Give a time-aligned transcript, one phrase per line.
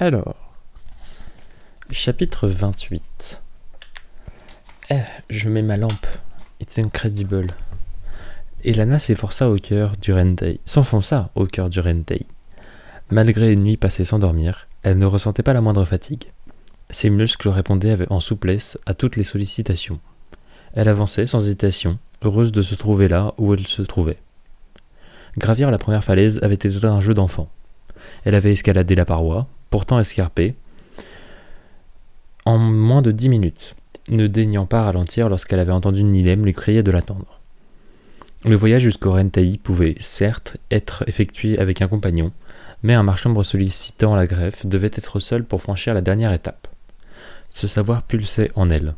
[0.00, 0.34] Alors,
[1.92, 3.40] chapitre 28.
[4.90, 4.96] Eh,
[5.30, 6.06] je mets ma lampe.
[6.60, 7.46] It's incredible.
[8.64, 12.26] Elana s'efforça au cœur du Rentei, s'enfonça au cœur du Rentei.
[13.08, 16.24] Malgré une nuit passée sans dormir, elle ne ressentait pas la moindre fatigue.
[16.90, 20.00] Ses muscles répondaient en souplesse à toutes les sollicitations.
[20.74, 24.18] Elle avançait sans hésitation, heureuse de se trouver là où elle se trouvait.
[25.38, 27.48] Gravir la première falaise avait été un jeu d'enfant.
[28.24, 30.54] Elle avait escaladé la paroi, pourtant escarpée,
[32.44, 33.74] en moins de dix minutes,
[34.08, 37.40] ne daignant pas ralentir lorsqu'elle avait entendu Nilem lui crier de l'attendre.
[38.44, 42.30] Le voyage jusqu'au Rentaï pouvait, certes, être effectué avec un compagnon,
[42.84, 46.68] mais un marchand sollicitant la greffe devait être seul pour franchir la dernière étape.
[47.50, 48.94] Ce savoir pulsait en elle,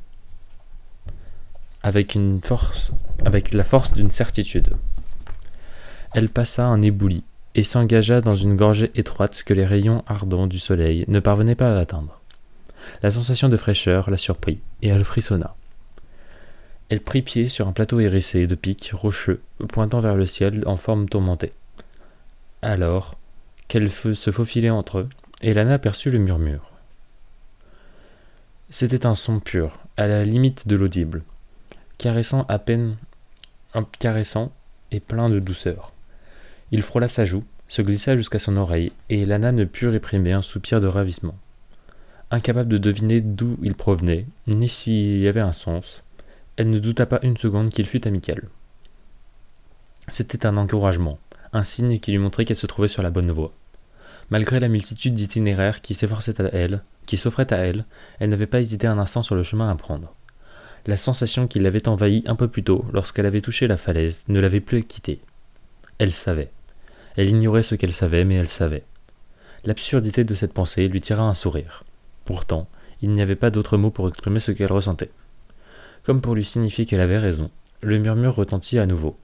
[1.82, 2.92] avec une force,
[3.24, 4.74] avec la force d'une certitude.
[6.12, 7.24] Elle passa un ébouli
[7.56, 11.74] et s'engagea dans une gorgée étroite que les rayons ardents du soleil ne parvenaient pas
[11.74, 12.20] à atteindre.
[13.02, 15.56] La sensation de fraîcheur la surprit, et elle frissonna.
[16.90, 20.76] Elle prit pied sur un plateau hérissé de pics rocheux, pointant vers le ciel en
[20.76, 21.52] forme tourmentée.
[22.60, 23.16] Alors,
[23.68, 25.08] qu'elle se faufilait entre eux,
[25.40, 26.70] Elana aperçut le murmure.
[28.68, 31.22] C'était un son pur, à la limite de l'audible,
[31.96, 32.96] caressant à peine,
[33.98, 34.52] caressant
[34.92, 35.92] et plein de douceur.
[36.72, 40.42] Il frôla sa joue, se glissa jusqu'à son oreille, et Lana ne put réprimer un
[40.42, 41.36] soupir de ravissement.
[42.30, 46.02] Incapable de deviner d'où il provenait, ni s'il y avait un sens,
[46.56, 48.48] elle ne douta pas une seconde qu'il fût amical.
[50.08, 51.18] C'était un encouragement,
[51.52, 53.52] un signe qui lui montrait qu'elle se trouvait sur la bonne voie.
[54.30, 57.84] Malgré la multitude d'itinéraires qui s'efforçaient à elle, qui s'offraient à elle,
[58.18, 60.14] elle n'avait pas hésité un instant sur le chemin à prendre.
[60.86, 64.40] La sensation qui l'avait envahie un peu plus tôt, lorsqu'elle avait touché la falaise, ne
[64.40, 65.20] l'avait plus quittée.
[65.98, 66.50] Elle savait.
[67.16, 68.84] Elle ignorait ce qu'elle savait, mais elle savait.
[69.64, 71.84] L'absurdité de cette pensée lui tira un sourire.
[72.24, 72.68] Pourtant,
[73.02, 75.10] il n'y avait pas d'autre mot pour exprimer ce qu'elle ressentait.
[76.02, 77.50] Comme pour lui signifier qu'elle avait raison,
[77.80, 79.18] le murmure retentit à nouveau,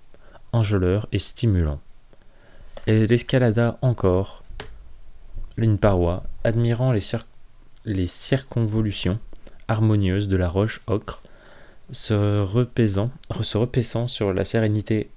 [0.52, 1.80] enjôleur et stimulant.
[2.86, 4.42] Elle escalada encore
[5.56, 9.18] une paroi, admirant les, circonvolutions
[9.68, 11.22] harmonieuses de la roche ocre,
[11.92, 15.10] se repaissant sur la sérénité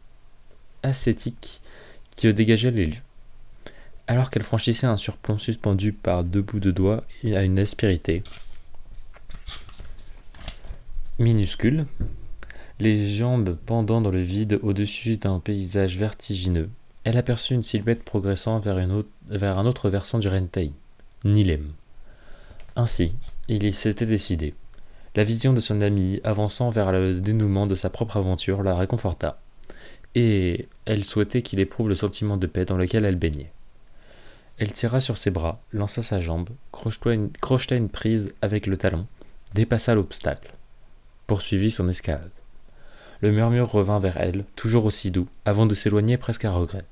[0.84, 1.62] ascétique
[2.16, 3.02] qui dégageait les lieux.
[4.08, 8.24] Alors qu'elle franchissait un surplomb suspendu par deux bouts de doigts à une aspérité
[11.20, 11.86] minuscule,
[12.80, 16.70] les jambes pendant dans le vide au-dessus d'un paysage vertigineux,
[17.04, 20.72] elle aperçut une silhouette progressant vers un autre versant du Rentei,
[21.24, 21.72] Nilem.
[22.76, 23.16] Ainsi,
[23.48, 24.54] il y s'était décidé.
[25.16, 29.40] La vision de son ami avançant vers le dénouement de sa propre aventure la réconforta
[30.16, 33.52] et elle souhaitait qu'il éprouve le sentiment de paix dans lequel elle baignait.
[34.58, 39.06] Elle tira sur ses bras, lança sa jambe, crocheta une, prise avec le talon,
[39.54, 40.54] dépassa l'obstacle,
[41.28, 42.32] poursuivit son escalade.
[43.20, 46.86] Le murmure revint vers elle, toujours aussi doux, avant de s'éloigner presque à regret.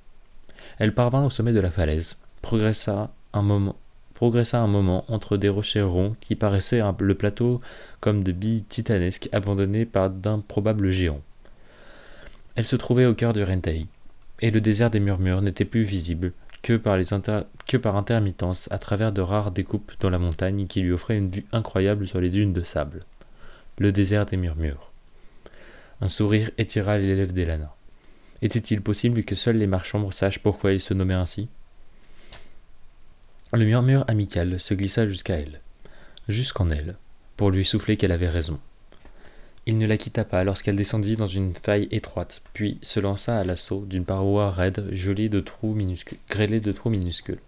[0.77, 3.77] Elle parvint au sommet de la falaise, progressa un moment,
[4.13, 7.61] progressa un moment entre des rochers ronds qui paraissaient le plateau
[8.01, 11.21] comme de billes titanesques abandonnées par d'improbables géants.
[12.55, 13.87] Elle se trouvait au cœur du Rentaï,
[14.39, 19.51] et le désert des murmures n'était plus visible que par, intermittence à travers de rares
[19.51, 23.01] découpes dans la montagne qui lui offraient une vue incroyable sur les dunes de sable.
[23.79, 24.91] Le désert des murmures.
[25.99, 27.75] Un sourire étira les lèvres d'Elana.
[28.41, 31.49] Était-il possible que seuls les marchands sachent pourquoi il se nommait ainsi?
[33.51, 35.61] Le murmure amical se glissa jusqu'à elle,
[36.27, 36.97] jusqu'en elle,
[37.35, 38.59] pour lui souffler qu'elle avait raison.
[39.65, 43.43] Il ne la quitta pas lorsqu'elle descendit dans une faille étroite, puis se lança à
[43.43, 47.39] l'assaut d'une paroi raide, gelée de trous minuscules, grêlée de trous minuscules.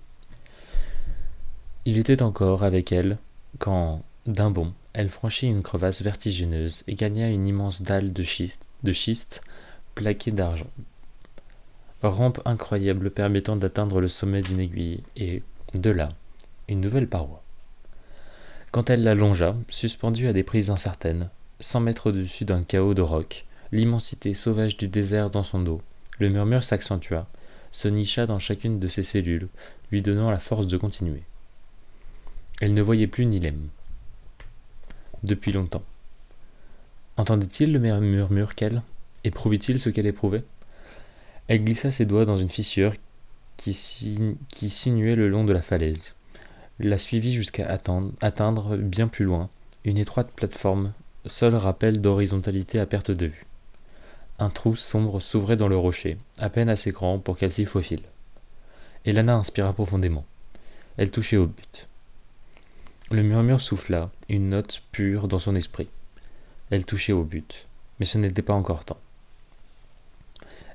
[1.84, 3.18] Il était encore avec elle
[3.60, 8.66] quand, d'un bond, elle franchit une crevasse vertigineuse et gagna une immense dalle de schiste,
[8.84, 9.42] de schiste
[9.94, 10.72] plaquée d'argent.
[12.02, 15.44] Rampe incroyable permettant d'atteindre le sommet d'une aiguille, et,
[15.74, 16.14] de là,
[16.70, 17.44] une nouvelle paroi.
[18.72, 21.30] Quand elle la longea, suspendue à des prises incertaines,
[21.60, 25.82] cent mètres au-dessus d'un chaos de roc, l'immensité sauvage du désert dans son dos.
[26.20, 27.28] Le murmure s'accentua,
[27.72, 29.50] se nicha dans chacune de ses cellules,
[29.92, 31.24] lui donnant la force de continuer.
[32.62, 33.68] Elle ne voyait plus Nilem.
[35.24, 35.84] Depuis longtemps.
[37.18, 38.82] Entendait-il le murmure qu'elle?
[39.24, 40.44] Éprouvait-il ce qu'elle éprouvait?
[41.48, 42.94] Elle glissa ses doigts dans une fissure
[43.58, 43.78] qui,
[44.50, 46.14] qui sinuait le long de la falaise,
[46.80, 49.50] la suivit jusqu'à atteindre bien plus loin
[49.86, 50.94] une étroite plateforme
[51.28, 53.46] seul rappel d'horizontalité à perte de vue.
[54.38, 58.04] Un trou sombre s'ouvrait dans le rocher, à peine assez grand pour qu'elle s'y faufile.
[59.06, 60.26] Elana inspira profondément.
[60.98, 61.88] Elle touchait au but.
[63.12, 65.90] Le murmure souffla une note pure dans son esprit.
[66.72, 67.68] Elle touchait au but,
[68.00, 69.00] mais ce n'était pas encore temps.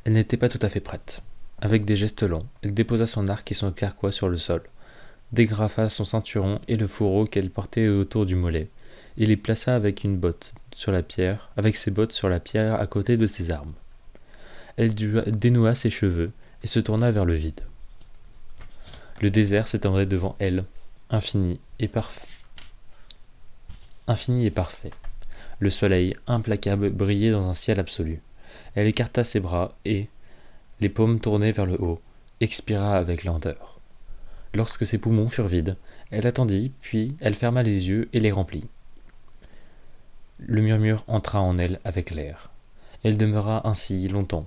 [0.05, 1.23] Elle n'était pas tout à fait prête.
[1.61, 4.63] Avec des gestes lents, elle déposa son arc et son carquois sur le sol,
[5.33, 8.71] dégrafa son ceinturon et le fourreau qu'elle portait autour du mollet,
[9.21, 11.51] et les plaça avec ses bottes sur la pierre
[12.81, 13.75] à côté de ses armes.
[14.79, 16.33] Elle dénoua ses cheveux
[16.65, 17.61] et se tourna vers le vide.
[19.21, 20.65] Le désert s'étendait devant elle,
[21.11, 22.27] infini et parfait.
[24.07, 24.91] Infini et parfait.
[25.59, 28.23] Le soleil, implacable, brillait dans un ciel absolu.
[28.75, 30.09] Elle écarta ses bras et,
[30.81, 32.01] les paumes tournées vers le haut,
[32.41, 33.81] expira avec lenteur.
[34.55, 35.77] Lorsque ses poumons furent vides,
[36.11, 38.65] elle attendit, puis elle ferma les yeux et les remplit.
[40.47, 42.51] Le murmure entra en elle avec l'air.
[43.05, 44.47] Elle demeura ainsi longtemps,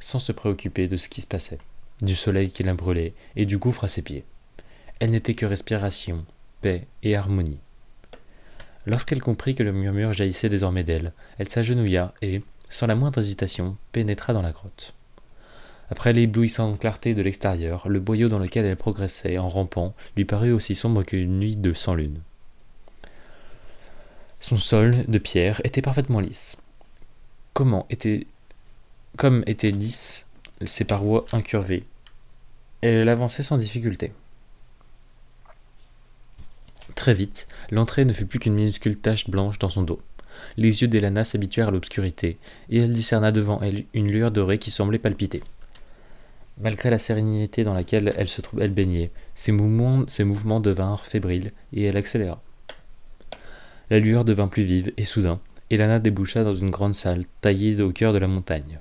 [0.00, 1.58] sans se préoccuper de ce qui se passait,
[2.00, 4.24] du soleil qui la brûlait et du gouffre à ses pieds.
[4.98, 6.24] Elle n'était que respiration,
[6.62, 7.60] paix et harmonie.
[8.86, 13.76] Lorsqu'elle comprit que le murmure jaillissait désormais d'elle, elle s'agenouilla et, sans la moindre hésitation,
[13.92, 14.94] pénétra dans la grotte.
[15.90, 20.52] Après l'éblouissante clarté de l'extérieur, le boyau dans lequel elle progressait en rampant lui parut
[20.52, 22.20] aussi sombre qu'une nuit de sans lune.
[24.40, 26.56] Son sol de pierre était parfaitement lisse.
[27.52, 28.26] Comment était,
[29.16, 30.26] comme étaient lisses
[30.64, 31.84] ses parois incurvées,
[32.80, 34.12] elle avançait sans difficulté.
[36.94, 40.00] Très vite, l'entrée ne fut plus qu'une minuscule tache blanche dans son dos.
[40.56, 42.38] Les yeux d'Elana s'habituèrent à l'obscurité,
[42.70, 45.42] et elle discerna devant elle une lueur dorée qui semblait palpiter.
[46.58, 51.52] Malgré la sérénité dans laquelle elle se elle baignait, ses mouvements, ses mouvements devinrent fébriles,
[51.72, 52.40] et elle accéléra.
[53.88, 55.38] La lueur devint plus vive, et soudain,
[55.70, 58.80] Elana déboucha dans une grande salle, taillée au cœur de la montagne.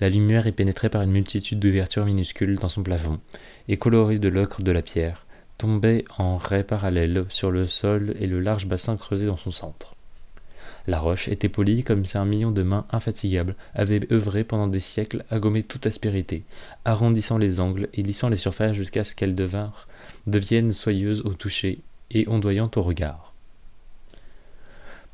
[0.00, 3.20] La lumière y pénétrait par une multitude d'ouvertures minuscules dans son plafond,
[3.68, 5.24] et colorée de l'ocre de la pierre,
[5.56, 9.94] tombait en raies parallèles sur le sol et le large bassin creusé dans son centre.
[10.86, 14.80] La roche était polie comme si un million de mains infatigables avaient œuvré pendant des
[14.80, 16.42] siècles à gommer toute aspérité,
[16.84, 21.78] arrondissant les angles et lissant les surfaces jusqu'à ce qu'elles deviennent soyeuses au toucher
[22.10, 23.33] et ondoyantes au regard.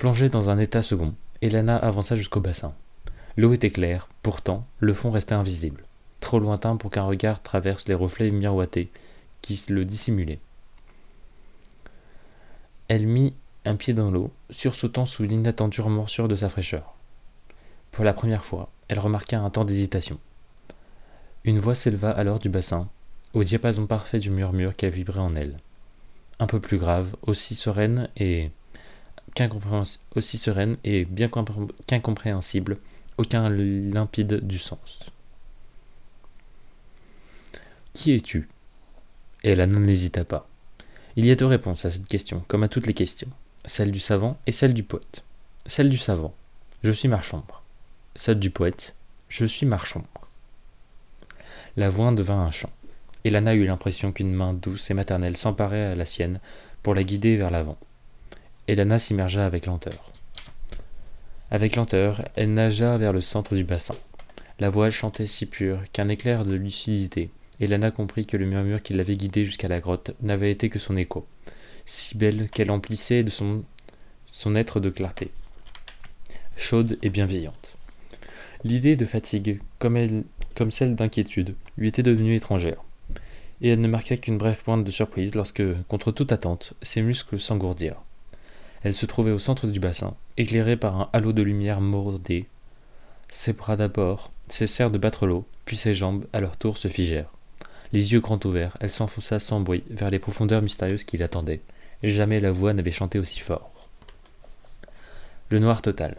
[0.01, 2.73] Plongée dans un état second, Elana avança jusqu'au bassin.
[3.37, 5.85] L'eau était claire, pourtant le fond restait invisible,
[6.21, 8.91] trop lointain pour qu'un regard traverse les reflets miroités
[9.43, 10.39] qui le dissimulait.
[12.89, 13.35] Elle mit
[13.67, 16.95] un pied dans l'eau, sursautant sous l'inattendue morsure de sa fraîcheur.
[17.91, 20.19] Pour la première fois, elle remarqua un temps d'hésitation.
[21.45, 22.89] Une voix s'éleva alors du bassin,
[23.35, 25.59] au diapason parfait du murmure qui vibrait en elle.
[26.39, 28.51] Un peu plus grave, aussi sereine et
[30.15, 31.29] aussi sereine et bien
[31.87, 32.79] qu'incompréhensible,
[33.17, 35.11] aucun limpide du sens.
[37.93, 38.49] Qui es-tu?
[39.43, 40.49] Et Elana n'hésita pas.
[41.17, 43.31] Il y a deux réponses à cette question, comme à toutes les questions.
[43.65, 45.23] Celle du savant et celle du poète.
[45.67, 46.35] Celle du savant.
[46.83, 47.63] Je suis marchambre.
[48.17, 48.95] Celle du poète.
[49.29, 50.07] Je suis marchambre.
[51.77, 52.71] La voix devint un chant.
[53.25, 56.41] Elana eut l'impression qu'une main douce et maternelle s'emparait à la sienne
[56.83, 57.77] pour la guider vers l'avant.
[58.71, 60.13] Elana s'immergea avec lenteur.
[61.51, 63.97] Avec lenteur, elle nagea vers le centre du bassin.
[64.61, 68.81] La voix chantait si pure qu'un éclair de lucidité et Lana comprit que le murmure
[68.81, 71.27] qui l'avait guidée jusqu'à la grotte n'avait été que son écho,
[71.85, 73.65] si belle qu'elle emplissait de son,
[74.55, 75.33] être de clarté,
[76.57, 77.77] chaude et bienveillante.
[78.63, 80.23] L'idée de fatigue, comme,
[80.55, 82.85] comme celle d'inquiétude, lui était devenue étrangère,
[83.63, 87.41] et elle ne marqua qu'une brève pointe de surprise lorsque, contre toute attente, ses muscles
[87.41, 88.01] s'engourdirent.
[88.83, 92.47] Elle se trouvait au centre du bassin, éclairée par un halo de lumière mordée.
[93.31, 97.31] Ses bras d'abord cessèrent de battre l'eau, puis ses jambes, à leur tour, se figèrent.
[97.93, 101.61] Les yeux grands ouverts, elle s'enfonça sans bruit vers les profondeurs mystérieuses qui l'attendaient.
[102.03, 103.71] Jamais la voix n'avait chanté aussi fort.
[105.51, 106.17] Le noir total.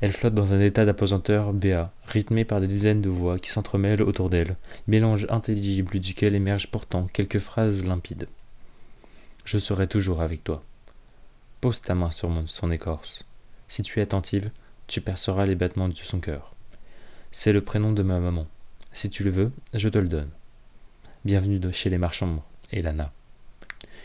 [0.00, 4.02] Elle flotte dans un état d'apesanteur béat, rythmé par des dizaines de voix qui s'entremêlent
[4.02, 4.56] autour d'elle,
[4.86, 8.28] mélange intelligible duquel émergent pourtant quelques phrases limpides.
[9.44, 10.62] Je serai toujours avec toi.
[11.60, 13.24] Pose ta main sur son écorce.
[13.66, 14.52] Si tu es attentive,
[14.86, 16.54] tu perceras les battements de son cœur.
[17.32, 18.46] C'est le prénom de ma maman.
[18.92, 20.30] Si tu le veux, je te le donne.
[21.24, 23.12] Bienvenue chez les marchands, Elana.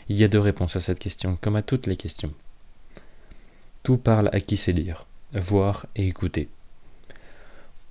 [0.08, 2.34] Il y a deux réponses à cette question, comme à toutes les questions.
[3.84, 6.48] Tout parle à qui sait lire, voir et écouter.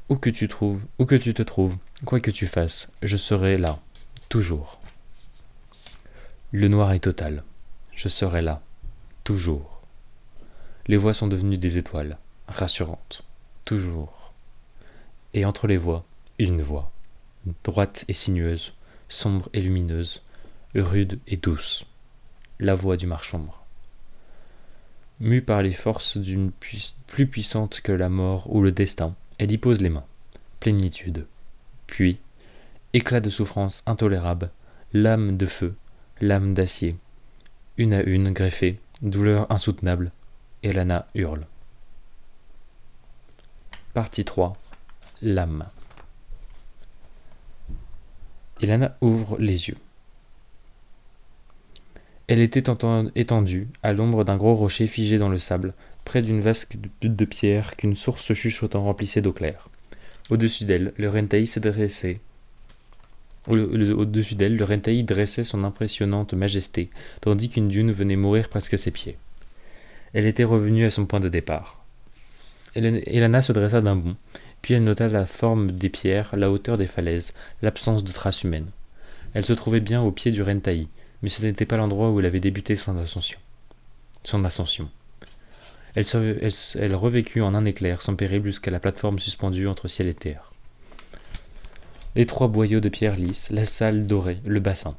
[0.10, 3.58] Où que tu trouves, où que tu te trouves, quoi que tu fasses, je serai
[3.58, 3.80] là,
[4.28, 4.82] toujours.
[6.52, 7.46] Le noir est total.
[7.94, 8.62] Je serai là,
[9.24, 9.82] toujours.
[10.88, 13.24] Les voix sont devenues des étoiles, rassurantes,
[13.66, 14.34] toujours.
[15.34, 16.06] Et entre les voix,
[16.40, 16.92] une voix,
[17.64, 18.74] droite et sinueuse,
[19.10, 20.22] sombre et lumineuse,
[20.76, 21.86] rude et douce.
[22.60, 23.64] la voix du marchombre.
[25.20, 29.58] Mue par les forces d'une plus puissante que la mort ou le destin, elle y
[29.58, 30.06] pose les mains.
[30.60, 31.26] Plénitude.
[31.88, 32.20] Puis,
[32.94, 34.52] éclat de souffrance intolérable,
[34.94, 35.76] lame de feu,
[36.22, 36.96] lame d'acier,
[37.78, 40.12] une à une greffée, douleur insoutenable,
[40.64, 41.46] et Lana hurle.
[43.94, 44.54] Partie 3
[45.22, 45.66] L'âme.
[48.62, 49.78] Elana ouvre les yeux.
[52.28, 52.72] Elle était
[53.16, 55.74] étendue, à l'ombre d'un gros rocher figé dans le sable,
[56.06, 59.70] près d'une vasque de pierre qu'une source chuchotant remplissait d'eau claire.
[60.30, 62.22] Au-dessus d'elle, le Rentaï se dressait.
[63.48, 66.90] Au-dessus d'elle, le Rentaï dressait son impressionnante majesté,
[67.22, 69.18] tandis qu'une dune venait mourir presque à ses pieds.
[70.14, 71.84] Elle était revenue à son point de départ.
[72.76, 74.16] Elana se dressa d'un bond,
[74.62, 78.70] puis elle nota la forme des pierres, la hauteur des falaises, l'absence de traces humaines.
[79.34, 80.88] Elle se trouvait bien au pied du Rentaï,
[81.22, 83.40] mais ce n'était pas l'endroit où elle avait débuté son ascension.
[84.24, 84.90] Son ascension.
[85.96, 90.53] Elle, revécut en un éclair son périple jusqu'à la plateforme suspendue entre ciel et terre.
[92.16, 94.96] Les trois boyaux de pierre lisse, la salle dorée, le bassin.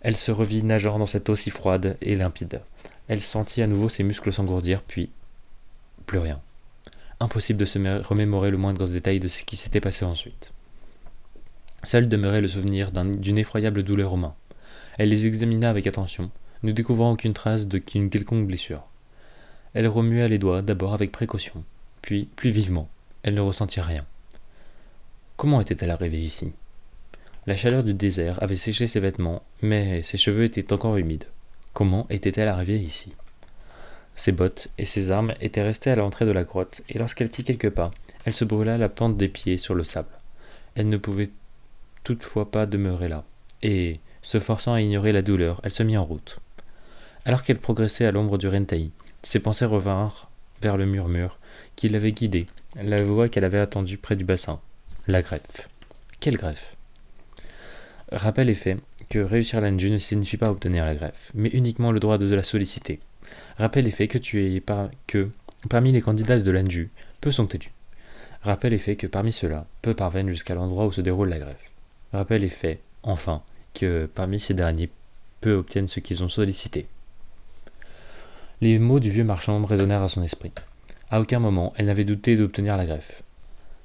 [0.00, 2.62] Elle se revit nageant dans cette eau si froide et limpide.
[3.08, 5.10] Elle sentit à nouveau ses muscles s'engourdir, puis
[6.06, 6.40] plus rien.
[7.20, 10.52] Impossible de se remémorer le moindre détail de ce qui s'était passé ensuite.
[11.82, 14.34] Seul demeurait le souvenir d'une effroyable douleur aux mains.
[14.98, 16.30] Elle les examina avec attention,
[16.62, 18.84] ne découvrant aucune trace de quelconque blessure.
[19.74, 21.64] Elle remua les doigts d'abord avec précaution,
[22.00, 22.88] puis plus vivement.
[23.22, 24.06] Elle ne ressentit rien.
[25.36, 26.52] Comment était-elle arrivée ici?
[27.46, 31.24] La chaleur du désert avait séché ses vêtements, mais ses cheveux étaient encore humides.
[31.72, 33.12] Comment était-elle arrivée ici?
[34.14, 37.42] Ses bottes et ses armes étaient restées à l'entrée de la grotte, et lorsqu'elle fit
[37.42, 37.90] quelques pas,
[38.24, 40.08] elle se brûla la plante des pieds sur le sable.
[40.76, 41.30] Elle ne pouvait
[42.04, 43.24] toutefois pas demeurer là,
[43.62, 46.38] et, se forçant à ignorer la douleur, elle se mit en route.
[47.24, 48.92] Alors qu'elle progressait à l'ombre du Rentaï,
[49.24, 50.30] ses pensées revinrent
[50.62, 51.38] vers le murmure
[51.74, 52.46] qui l'avait guidée,
[52.80, 54.60] la voix qu'elle avait attendue près du bassin.
[55.06, 55.68] La greffe.
[56.18, 56.76] Quelle greffe?
[58.10, 58.78] Rappel est fait
[59.10, 62.42] que réussir l'Anju ne signifie pas obtenir la greffe, mais uniquement le droit de la
[62.42, 63.00] solliciter.
[63.58, 65.28] Rappel est fait que
[65.68, 67.70] parmi les candidats de l'Anju, peu sont élus.
[68.40, 71.70] Rappel est fait que parmi ceux-là, peu parviennent jusqu'à l'endroit où se déroule la greffe.
[72.14, 73.42] Rappel est fait, enfin,
[73.74, 74.88] que parmi ces derniers,
[75.42, 76.86] peu obtiennent ce qu'ils ont sollicité.
[78.62, 80.52] Les mots du vieux marchand résonnèrent à son esprit.
[81.10, 83.22] À aucun moment elle n'avait douté d'obtenir la greffe.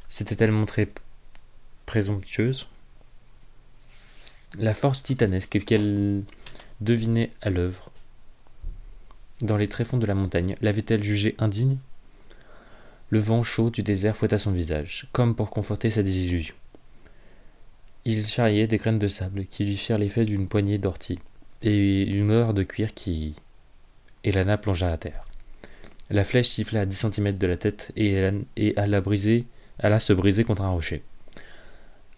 [0.07, 0.87] S'était-elle montrée
[1.89, 2.67] présomptueuse
[4.59, 6.21] La force titanesque qu'elle
[6.81, 7.91] devinait à l'œuvre
[9.41, 11.77] dans les tréfonds de la montagne l'avait-elle jugée indigne?
[13.09, 16.55] Le vent chaud du désert fouetta son visage, comme pour conforter sa désillusion.
[18.03, 21.19] Il charriait des graines de sable qui lui firent l'effet d'une poignée d'ortie,
[21.61, 23.33] et une odeur de cuir qui.
[24.25, 25.25] Elana plongea à terre.
[26.09, 29.45] La flèche siffla à dix centimètres de la tête et, et alla, briser,
[29.79, 31.01] alla se briser contre un rocher.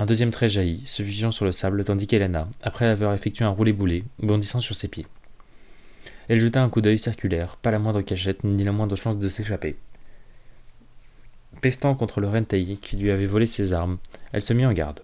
[0.02, 3.50] Un deuxième trait jaillit, se figeant sur le sable, tandis qu'Elana, après avoir effectué un
[3.50, 5.06] roulé-boulé, bondissant sur ses pieds.
[6.28, 9.30] Elle jeta un coup d'œil circulaire, pas la moindre cachette, ni la moindre chance de
[9.30, 9.76] s'échapper.
[11.62, 14.00] Pestant contre le rentaillé qui lui avait volé ses armes,
[14.32, 15.02] elle se mit en garde.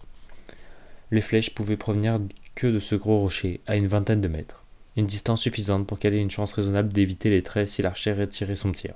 [1.12, 2.20] Les flèches pouvaient provenir
[2.56, 4.63] que de ce gros rocher, à une vingtaine de mètres,
[4.96, 8.56] une distance suffisante pour qu'elle ait une chance raisonnable d'éviter les traits si l'archer retirait
[8.56, 8.96] son tir.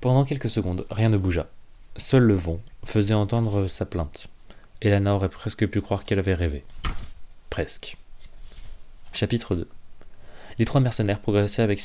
[0.00, 1.48] Pendant quelques secondes, rien ne bougea.
[1.98, 4.28] Seul le vent faisait entendre sa plainte.
[4.80, 6.64] Elana aurait presque pu croire qu'elle avait rêvé.
[7.50, 7.96] Presque.
[9.12, 9.68] Chapitre 2
[10.58, 11.80] Les trois mercenaires progressaient avec,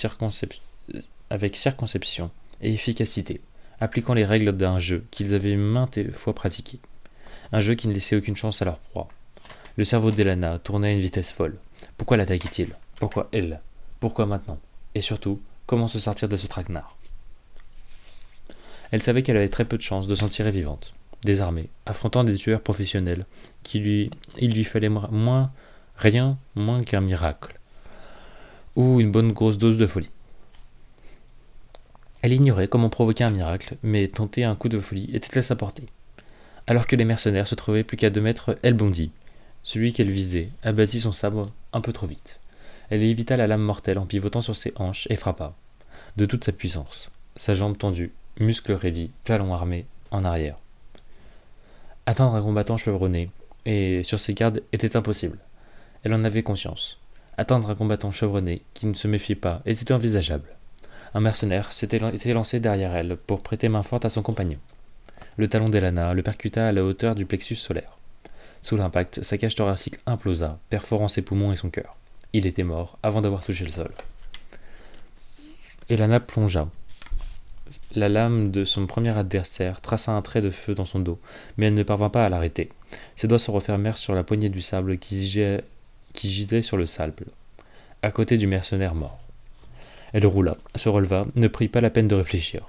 [1.55, 3.41] circonception et efficacité,
[3.82, 6.79] appliquant les règles d'un jeu qu'ils avaient maintes fois pratiqué
[7.53, 9.08] un jeu qui ne laissait aucune chance à leur proie.
[9.77, 11.58] Le cerveau d'Elana tournait à une vitesse folle.
[11.98, 12.75] Pourquoi l'attaquait-il?
[12.96, 13.62] Pourquoi elle?
[14.00, 14.60] Pourquoi maintenant?
[14.96, 16.98] Et surtout, comment se sortir de ce traquenard?
[18.93, 22.35] Elle savait qu'elle avait très peu de chances de s'en tirer vivante, désarmée, affrontant des
[22.35, 23.25] tueurs professionnels,
[23.63, 25.51] qui lui, il lui fallait moins,
[25.97, 27.59] rien moins qu'un miracle,
[28.75, 30.12] ou une bonne grosse dose de folie.
[32.21, 35.55] Elle ignorait comment provoquer un miracle, mais tenter un coup de folie était à sa
[35.55, 35.88] portée.
[36.67, 39.09] Alors que les mercenaires se trouvaient plus qu'à deux mètres, elle bondit.
[39.63, 42.39] Celui qu'elle visait abattit son sabre un peu trop vite.
[42.91, 45.55] Elle évita la lame mortelle en pivotant sur ses hanches et frappa.
[46.15, 47.09] De toute sa puissance.
[47.38, 50.58] Sa jambe tendue, muscles raidis, talons armés, en arrière.
[52.06, 53.30] Atteindre un combattant chevronné,
[53.66, 55.38] et sur ses gardes, était impossible.
[56.04, 57.00] Elle en avait conscience.
[57.38, 60.50] Atteindre un combattant chevronné, qui ne se méfiait pas, était envisageable.
[61.13, 64.58] Un mercenaire s'était lancé derrière elle pour prêter main forte à son compagnon.
[65.38, 67.98] Le talon d'Elana le percuta à la hauteur du plexus solaire.
[68.62, 71.96] Sous l'impact, sa cage thoracique implosa, perforant ses poumons et son cœur.
[72.34, 73.92] Il était mort avant d'avoir touché le sol.
[75.90, 76.68] Elana plongea.
[77.96, 81.20] La lame de son premier adversaire traça un trait de feu dans son dos,
[81.58, 82.70] mais elle ne parvint pas à l'arrêter.
[83.15, 85.62] Ses doigts se refermèrent sur la poignée du sable qui
[86.24, 87.25] gisait, sur le sable,
[88.01, 89.20] à côté du mercenaire mort.
[90.12, 92.68] Elle roula, se releva, ne prit pas la peine de réfléchir.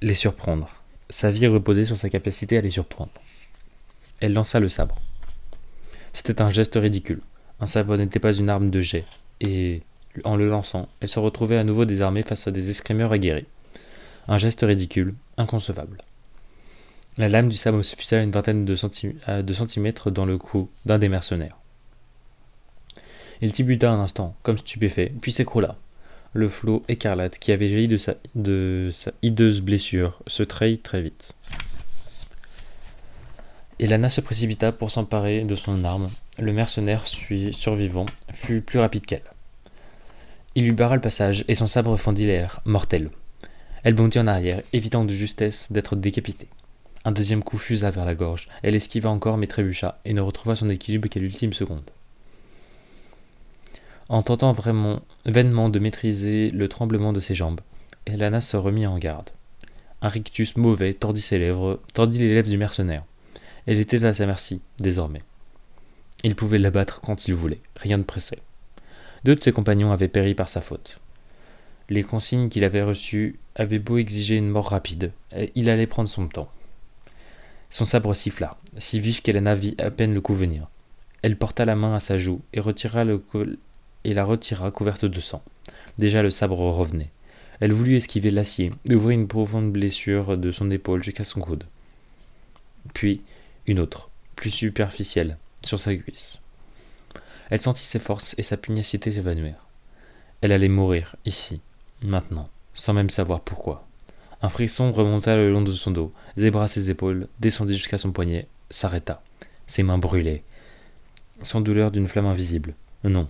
[0.00, 0.68] Les surprendre.
[1.10, 3.12] Sa vie reposait sur sa capacité à les surprendre.
[4.20, 4.96] Elle lança le sabre.
[6.12, 7.20] C'était un geste ridicule.
[7.60, 9.04] Un sabre n'était pas une arme de jet,
[9.40, 9.82] et
[10.24, 13.46] en le lançant, elle se retrouvait à nouveau désarmée face à des escrimeurs aguerris.
[14.28, 15.98] Un geste ridicule, inconcevable.
[17.18, 20.98] La lame du sabre se fixa une vingtaine de, de centimètres dans le cou d'un
[20.98, 21.58] des mercenaires.
[23.40, 25.76] Il tibuta un instant, comme stupéfait, puis s'écroula.
[26.32, 31.02] Le flot écarlate qui avait jailli de sa, de sa hideuse blessure se trahit très
[31.02, 31.32] vite.
[33.78, 36.08] Elana se précipita pour s'emparer de son arme.
[36.38, 39.22] Le mercenaire survivant fut plus rapide qu'elle.
[40.54, 43.10] Il lui barra le passage et son sabre fendit l'air, mortel.
[43.84, 46.48] Elle bondit en arrière, évitant de justesse d'être décapitée.
[47.04, 48.48] Un deuxième coup fusa vers la gorge.
[48.62, 51.90] Elle esquiva encore mais trébucha et ne retrouva son équilibre qu'à l'ultime seconde.
[54.08, 57.60] En tentant vraiment, vainement de maîtriser le tremblement de ses jambes,
[58.06, 59.30] Elana se remit en garde.
[60.00, 63.04] Un rictus mauvais tordit ses lèvres, tordit les lèvres du mercenaire.
[63.66, 65.22] Elle était à sa merci, désormais.
[66.24, 68.38] Il pouvait l'abattre quand il voulait, rien ne pressait.
[69.24, 71.00] Deux de ses compagnons avaient péri par sa faute.
[71.92, 75.12] Les consignes qu'il avait reçues avaient beau exiger une mort rapide,
[75.54, 76.50] il allait prendre son temps.
[77.68, 80.68] Son sabre siffla, si vif qu'Elana vit à peine le coup venir.
[81.20, 83.22] Elle porta la main à sa joue et, retira le
[84.04, 85.42] et la retira couverte de sang.
[85.98, 87.10] Déjà le sabre revenait.
[87.60, 91.64] Elle voulut esquiver l'acier, ouvrir une profonde blessure de son épaule jusqu'à son coude.
[92.94, 93.20] Puis
[93.66, 96.38] une autre, plus superficielle, sur sa cuisse.
[97.50, 99.66] Elle sentit ses forces et sa pugnacité s'évanouir.
[100.40, 101.60] Elle allait mourir, ici,
[102.02, 103.86] maintenant, sans même savoir pourquoi.
[104.42, 108.48] Un frisson remonta le long de son dos, zébra ses épaules, descendit jusqu'à son poignet,
[108.70, 109.22] s'arrêta.
[109.66, 110.42] Ses mains brûlaient.
[111.42, 112.74] Sans douleur d'une flamme invisible.
[113.04, 113.28] Non.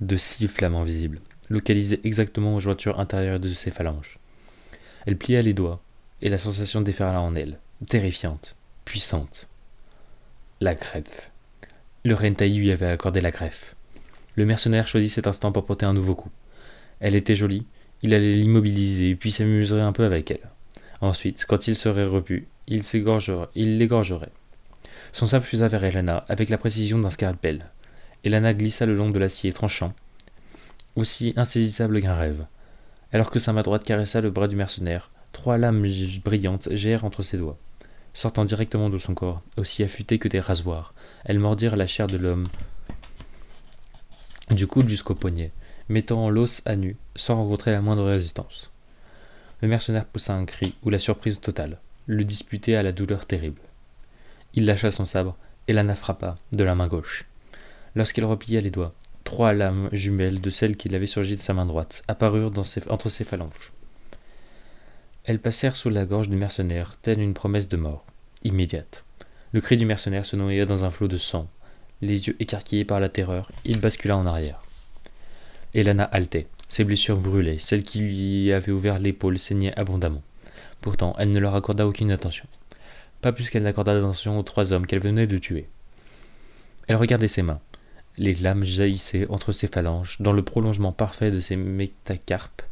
[0.00, 4.18] De six flammes invisibles, localisées exactement aux jointures intérieures de ses phalanges.
[5.06, 5.80] Elle plia les doigts,
[6.22, 9.48] et la sensation déferla en elle, terrifiante, puissante.
[10.60, 11.30] La greffe.
[12.04, 13.74] Le Rentaï lui avait accordé la greffe.
[14.36, 16.30] Le mercenaire choisit cet instant pour porter un nouveau coup.
[17.00, 17.66] Elle était jolie,
[18.02, 20.50] il allait l'immobiliser, puis s'amuserait un peu avec elle.
[21.00, 22.82] Ensuite, quand il serait repu, il
[23.78, 24.32] l'égorgerait.
[25.12, 27.66] Son sabre fusa vers Elana avec la précision d'un scalpel.
[28.24, 29.94] Elana glissa le long de l'acier tranchant,
[30.96, 32.46] aussi insaisissable qu'un rêve.
[33.12, 35.86] Alors que sa main droite caressa le bras du mercenaire, trois lames
[36.24, 37.58] brillantes gèrent entre ses doigts
[38.18, 40.92] sortant directement de son corps, aussi affûtées que des rasoirs.
[41.24, 42.48] Elles mordirent la chair de l'homme,
[44.50, 45.52] du coude jusqu'au poignet,
[45.88, 48.70] mettant l'os à nu, sans rencontrer la moindre résistance.
[49.60, 53.60] Le mercenaire poussa un cri ou la surprise totale, le disputé à la douleur terrible.
[54.54, 57.26] Il lâcha son sabre et l'ana frappa de la main gauche.
[57.94, 61.66] Lorsqu'il replia les doigts, trois lames jumelles de celles qui avait surgi de sa main
[61.66, 62.52] droite apparurent
[62.88, 63.72] entre ses phalanges.
[65.24, 68.04] Elles passèrent sous la gorge du mercenaire, telle une promesse de mort,
[68.44, 69.04] immédiate.
[69.52, 71.48] Le cri du mercenaire se noya dans un flot de sang.
[72.00, 74.62] Les yeux écarquillés par la terreur, il bascula en arrière.
[75.74, 76.46] Elana haletait.
[76.68, 80.22] Ses blessures brûlaient, celles qui lui avaient ouvert l'épaule saignaient abondamment.
[80.80, 82.46] Pourtant, elle ne leur accorda aucune attention.
[83.20, 85.68] Pas plus qu'elle n'accorda d'attention aux trois hommes qu'elle venait de tuer.
[86.86, 87.60] Elle regardait ses mains.
[88.16, 92.62] Les lames jaillissaient entre ses phalanges, dans le prolongement parfait de ses métacarpes,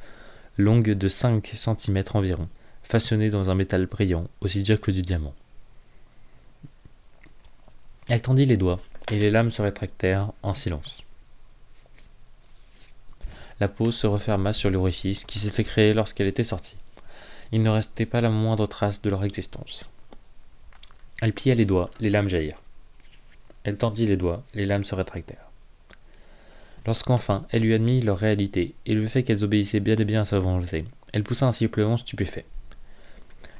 [0.59, 2.49] longue de 5 cm environ,
[2.83, 5.35] façonnée dans un métal brillant, aussi dur que du diamant.
[8.09, 8.81] Elle tendit les doigts,
[9.11, 11.06] et les lames se rétractèrent en silence.
[13.59, 16.77] La peau se referma sur l'orifice qui s'était créé lorsqu'elle était sortie.
[17.53, 19.89] Il ne restait pas la moindre trace de leur existence.
[21.23, 22.61] Elle plia les doigts, les lames jaillirent.
[23.65, 25.51] Elle tendit les doigts, les lames se rétractèrent.
[26.87, 30.27] Lorsqu'enfin elle lui admit leur réalité et le fait qu'elles obéissaient bien et bien à
[30.27, 32.45] sa volonté, elle poussa un sifflement stupéfait.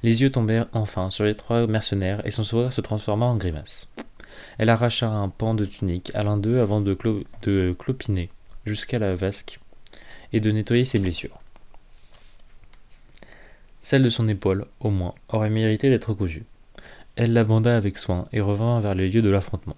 [0.03, 3.89] Les yeux tombèrent enfin sur les trois mercenaires et son sourire se transforma en grimace.
[4.59, 6.95] Elle arracha un pan de tunique à l'un d'eux avant de
[7.73, 8.29] clopiner
[8.67, 9.59] jusqu'à la vasque
[10.37, 11.41] et de nettoyer ses blessures.
[13.81, 16.45] Celle de son épaule, au moins, aurait mérité d'être cousue.
[17.15, 19.77] Elle la banda avec soin et revint vers le lieu de l'affrontement.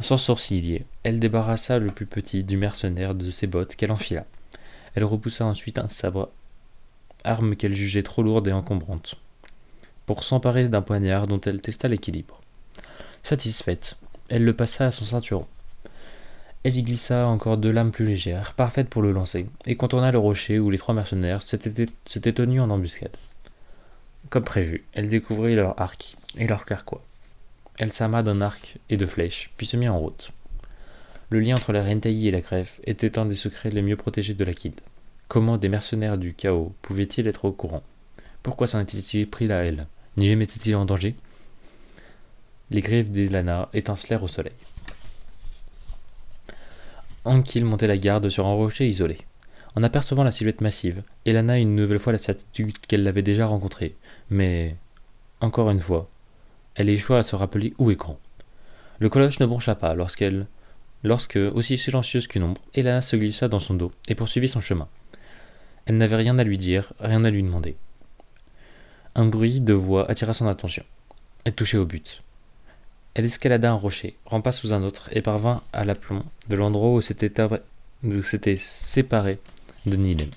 [0.00, 4.26] Sans sourciller, elle débarrassa le plus petit du mercenaire de ses bottes qu'elle enfila.
[4.94, 6.28] Elle repoussa ensuite un sabre,
[7.24, 9.14] arme qu'elle jugeait trop lourde et encombrante,
[10.04, 12.42] pour s'emparer d'un poignard dont elle testa l'équilibre.
[13.22, 13.96] Satisfaite,
[14.28, 15.46] elle le passa à son ceinturon.
[16.64, 20.18] Elle y glissa encore deux lames plus légères, parfaites pour le lancer, et contourna le
[20.18, 23.16] rocher où les trois mercenaires s'étaient tenus en embuscade.
[24.28, 27.02] Comme prévu, elle découvrit leur arc et leur carquois.
[27.78, 30.32] Elle s'arma d'un arc et de flèches, puis se mit en route.
[31.30, 34.34] Le lien entre la reine et la greffe était un des secrets les mieux protégés
[34.34, 34.74] de la Kid.
[35.28, 37.82] Comment des mercenaires du chaos pouvaient-ils être au courant?
[38.42, 39.86] Pourquoi s'en était-il pris la elle?
[40.16, 41.14] N'y les mettait-il en danger?
[42.70, 44.54] Les griffes d'Elana étincelèrent au soleil.
[47.24, 49.18] Ankil montait la garde sur un rocher isolé.
[49.76, 53.46] En apercevant la silhouette massive, Elana eut une nouvelle fois la certitude qu'elle l'avait déjà
[53.46, 53.96] rencontré,
[54.30, 54.76] mais,
[55.40, 56.08] encore une fois,
[56.74, 58.18] elle échoua à se rappeler où et quand.
[58.98, 60.46] Le colosse ne broncha pas lorsqu'elle,
[61.04, 64.88] lorsque, aussi silencieuse qu'une ombre, Elana se glissa dans son dos et poursuivit son chemin.
[65.86, 67.76] Elle n'avait rien à lui dire, rien à lui demander.
[69.14, 70.84] Un bruit de voix attira son attention.
[71.44, 72.22] Elle touchait au but.
[73.18, 77.00] Elle escalada un rocher, rampa sous un autre et parvint à l'aplomb de l'endroit où
[77.00, 79.38] s'était séparé
[79.86, 80.28] de Nilem.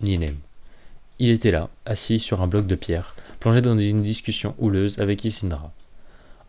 [0.00, 0.36] Nilem.
[1.18, 5.24] Il était là, assis sur un bloc de pierre, plongé dans une discussion houleuse avec
[5.24, 5.72] Isindra.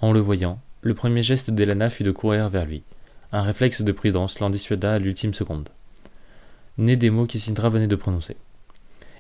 [0.02, 2.84] En le voyant, le premier geste d'Elana fut de courir vers lui.
[3.32, 5.70] Un réflexe de prudence l'en dissuada à l'ultime seconde.
[6.78, 8.38] Né des mots qu'Isindra venait de prononcer.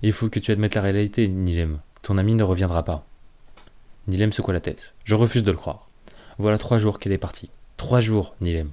[0.03, 1.79] Il faut que tu admettes la réalité, Nilem.
[2.03, 3.03] Ton ami ne reviendra pas.
[4.05, 4.93] Nilem secoua la tête.
[5.05, 5.84] Je refuse de le croire.
[6.37, 7.49] Voilà trois jours qu'elle est partie.
[7.77, 8.71] Trois jours, Nilem.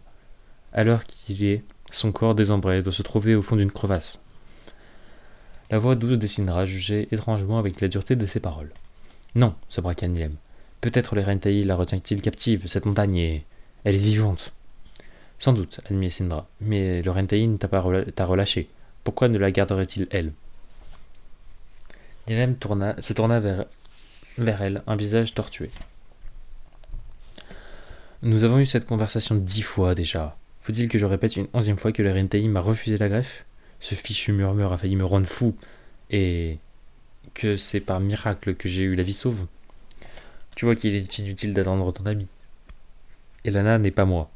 [0.75, 4.19] L'heure qu'il est, son corps désembré doit se trouver au fond d'une crevasse.
[5.71, 8.73] La voix douce d'Essindra jugeait étrangement avec la dureté de ses paroles.
[9.35, 10.37] Non, se braqua Nilem.
[10.81, 13.47] Peut-être les Rentaï la retient-il captive, cette montagne est.
[13.85, 14.53] Elle est vivante.
[15.39, 18.69] Sans doute, admit Sindra, mais le Rentaï ne t'a pas relâché.
[19.05, 20.33] Pourquoi ne la garderait-il elle?
[22.29, 23.65] Nilem tourna, se tourna vers,
[24.39, 25.71] vers elle, un visage tortué.
[28.25, 30.37] Nous avons eu cette conversation dix fois déjà.
[30.61, 33.45] Faut-il que je répète une onzième fois que le Rentaï m'a refusé la greffe?
[33.81, 35.57] Ce fichu murmure a failli me rendre fou.
[36.09, 36.61] Et
[37.35, 39.47] que c'est par miracle que j'ai eu la vie sauve.
[40.55, 42.29] Tu vois qu'il est inutile d'attendre ton ami.
[43.45, 44.31] Elana n'est pas moi.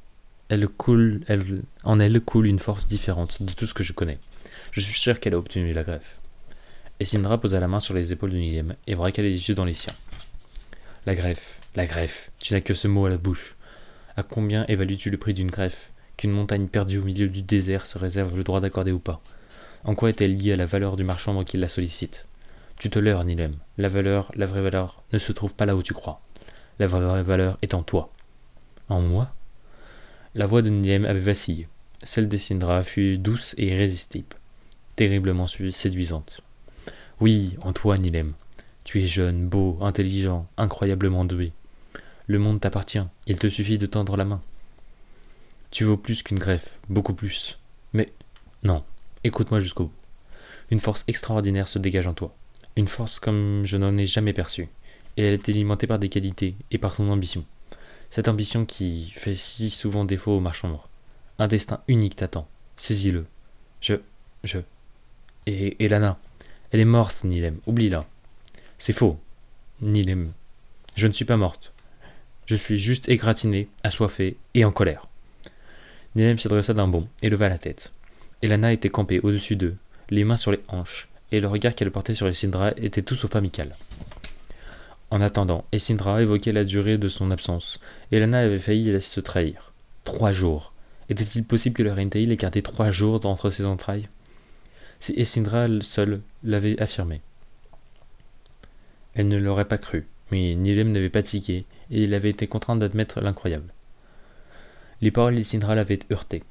[0.48, 4.18] Elle coule, elle, en elle coule une force différente de tout ce que je connais.
[4.72, 6.18] Je suis sûr qu'elle a obtenu la greffe.
[6.98, 9.64] Et Sindra posa la main sur les épaules de Nilem et braqua les yeux dans
[9.64, 9.94] les siens.
[11.04, 13.55] La greffe, la greffe, tu n'as que ce mot à la bouche.
[14.18, 15.92] À combien évalues-tu le prix d'une greffe?
[16.16, 19.20] Qu'une montagne perdue au milieu du désert se réserve le droit d'accorder ou pas?
[19.84, 22.26] En quoi est-elle liée à la valeur du marchand qui la sollicite?
[22.78, 23.56] Tu te leurres, Nilem.
[23.76, 26.22] La valeur, la vraie valeur, ne se trouve pas là où tu crois.
[26.78, 28.10] La vraie valeur est en toi.
[28.88, 29.34] En moi?
[30.34, 31.68] La voix de Nilem avait vacillé.
[32.02, 34.36] Celle d'Essindra fut douce et irrésistible,
[34.96, 36.40] terriblement séduisante.
[37.20, 38.32] Oui, en toi, Nilem.
[38.84, 41.52] Tu es jeune, beau, intelligent, incroyablement doué.
[42.26, 44.42] Le monde t'appartient, il te suffit de tendre la main.
[45.70, 47.58] Tu vaux plus qu'une greffe, beaucoup plus.
[47.92, 48.12] Mais
[48.62, 48.84] non,
[49.24, 49.92] écoute-moi jusqu'au bout.
[50.70, 52.34] Une force extraordinaire se dégage en toi
[52.76, 54.68] une force comme je n'en ai jamais perçue,
[55.16, 57.44] et elle est alimentée par des qualités et par ton ambition.
[58.10, 60.80] Cette ambition qui fait si souvent défaut aux marchands.
[61.38, 62.46] Un destin unique t'attend.
[62.76, 63.26] Saisis-le.
[63.80, 63.94] Je.
[64.44, 64.58] Je.
[65.46, 66.18] Et, et Lana.
[66.70, 67.58] Elle est morte, Nilem.
[67.66, 68.06] Oublie-la.
[68.78, 69.18] C'est faux.
[69.80, 70.32] Nilem.
[70.96, 71.72] Je ne suis pas morte.
[72.46, 75.08] Je suis juste égratigné, assoiffé et en colère.
[76.14, 77.92] Nilem s'adressa d'un bond et leva la tête.
[78.40, 79.76] Elana était campée au-dessus d'eux,
[80.10, 83.34] les mains sur les hanches, et le regard qu'elle portait sur Essindra était tout sauf
[83.34, 83.74] amical.
[85.10, 87.80] En attendant, Essindra évoquait la durée de son absence,
[88.12, 89.72] et Lana avait failli se trahir.
[90.04, 90.72] Trois jours.
[91.08, 94.08] Était-il possible que le ait gardé trois jours d'entre ses entrailles?
[95.00, 97.20] Si Essindra seul l'avait affirmé.
[99.14, 102.76] Elle ne l'aurait pas cru, mais Nilem n'avait pas tiqué, et il avait été contraint
[102.76, 103.72] d'admettre l'incroyable.
[105.00, 106.42] Les paroles d'Essindra l'avaient heurté.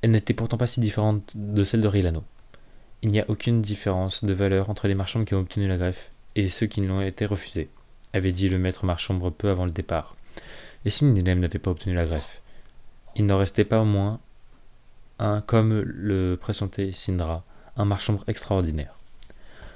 [0.00, 2.24] Elles n'étaient pourtant pas si différentes de celles de Rilano.
[3.02, 6.10] Il n'y a aucune différence de valeur entre les marchands qui ont obtenu la greffe
[6.34, 7.68] et ceux qui l'ont été refusés,
[8.12, 10.16] avait dit le maître marchambre peu avant le départ.
[10.84, 12.42] Et si n'avait pas obtenu la greffe?
[13.14, 14.20] Il n'en restait pas au moins
[15.18, 17.44] un, comme le pressentait Sindra,
[17.76, 18.98] un marchambre extraordinaire.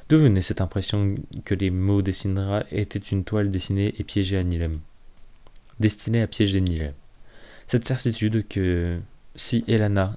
[0.08, 4.36] D'où venait cette impression que les mots des Sindra étaient une toile dessinée et piégée
[4.36, 4.78] à Nilem?
[5.80, 6.92] Destinée à piéger Nilem.
[7.66, 9.00] Cette certitude que,
[9.34, 10.16] si Elana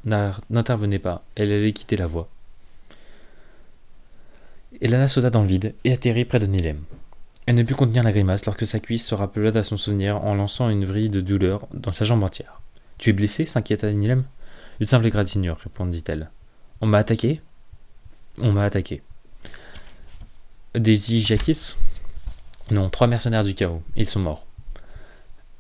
[0.52, 2.30] n'intervenait pas, elle allait quitter la voie
[4.80, 6.84] Elana sauta dans le vide et atterrit près de Nilem.
[7.47, 10.36] Elle ne put contenir la grimace lorsque sa cuisse se rappela à son souvenir en
[10.36, 12.62] lançant une vrille de douleur dans sa jambe entière.
[12.99, 13.47] Tu es blessé?
[13.47, 14.23] s'inquiéta Nilem.
[14.80, 16.30] Une simple égratignure, répondit-elle.
[16.80, 17.41] On m'a attaqué
[18.38, 19.02] On m'a attaqué.
[20.76, 21.76] Des Ijakis
[22.70, 23.82] Non, trois mercenaires du chaos.
[23.96, 24.46] Ils sont morts.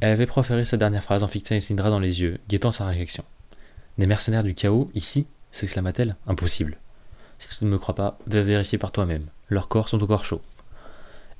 [0.01, 3.23] Elle avait proféré sa dernière phrase en fixant Essindra dans les yeux, guettant sa réaction.
[3.97, 6.15] Des mercenaires du chaos, ici s'exclama-t-elle.
[6.27, 6.77] Impossible.
[7.39, 9.25] Si tu ne me crois pas, va vérifier par toi-même.
[9.47, 10.43] Leurs corps sont encore chauds.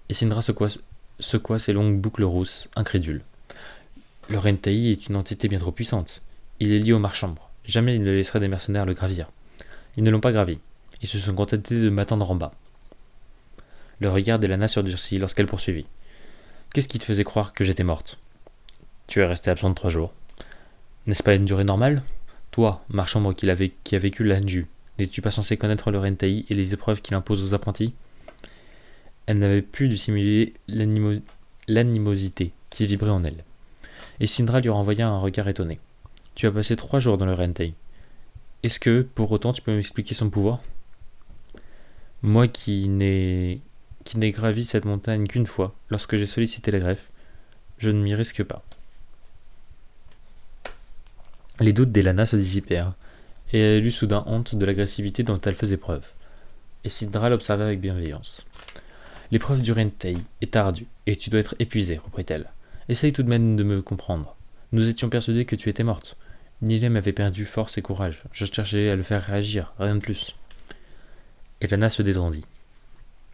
[0.09, 0.69] Et Sindra secoua,
[1.19, 3.21] secoua ses longues boucles rousses, incrédule.
[4.29, 6.23] Le Rentaï est une entité bien trop puissante.
[6.59, 7.51] Il est lié au marchambre.
[7.65, 9.29] Jamais il ne laisserait des mercenaires le gravir.
[9.95, 10.57] Ils ne l'ont pas gravi.
[11.03, 12.51] Ils se sont contentés de m'attendre en bas.
[13.99, 15.85] Le regard d'Elana surdurcit lorsqu'elle poursuivit.
[16.73, 18.17] Qu'est-ce qui te faisait croire que j'étais morte?
[19.07, 20.13] Tu es restée absente trois jours.
[21.07, 22.03] N'est-ce pas une durée normale?
[22.51, 23.47] Toi, marchand qui,
[23.83, 27.43] qui a vécu l'Anju, n'es-tu pas censé connaître le Rentaï et les épreuves qu'il impose
[27.43, 27.93] aux apprentis?
[29.25, 30.53] Elle n'avait plus dissimuler
[31.67, 33.43] l'animosité qui vibrait en elle.
[34.19, 35.79] Et Sindra lui renvoya un regard étonné.
[36.35, 37.73] Tu as passé trois jours dans le Rentaï.
[38.63, 40.59] Est-ce que, pour autant, tu peux m'expliquer son pouvoir?
[42.21, 43.61] Moi qui n'ai
[44.03, 47.11] qui n'ai gravi cette montagne qu'une fois, lorsque j'ai sollicité la greffe,
[47.77, 48.63] je ne m'y risque pas.
[51.59, 52.93] Les doutes d'Elana se dissipèrent,
[53.51, 56.05] et elle eut soudain honte de l'agressivité dont elle faisait preuve.
[56.83, 58.45] Et Sidra l'observa avec bienveillance.
[59.31, 62.49] L'épreuve du Rentei est ardue, et tu dois être épuisé, reprit-elle.
[62.87, 64.35] Essaye tout de même de me comprendre.
[64.71, 66.15] Nous étions persuadés que tu étais morte.
[66.61, 68.23] Nilem avait perdu force et courage.
[68.31, 70.35] Je cherchais à le faire réagir, rien de plus.
[71.61, 72.45] Elana se détendit.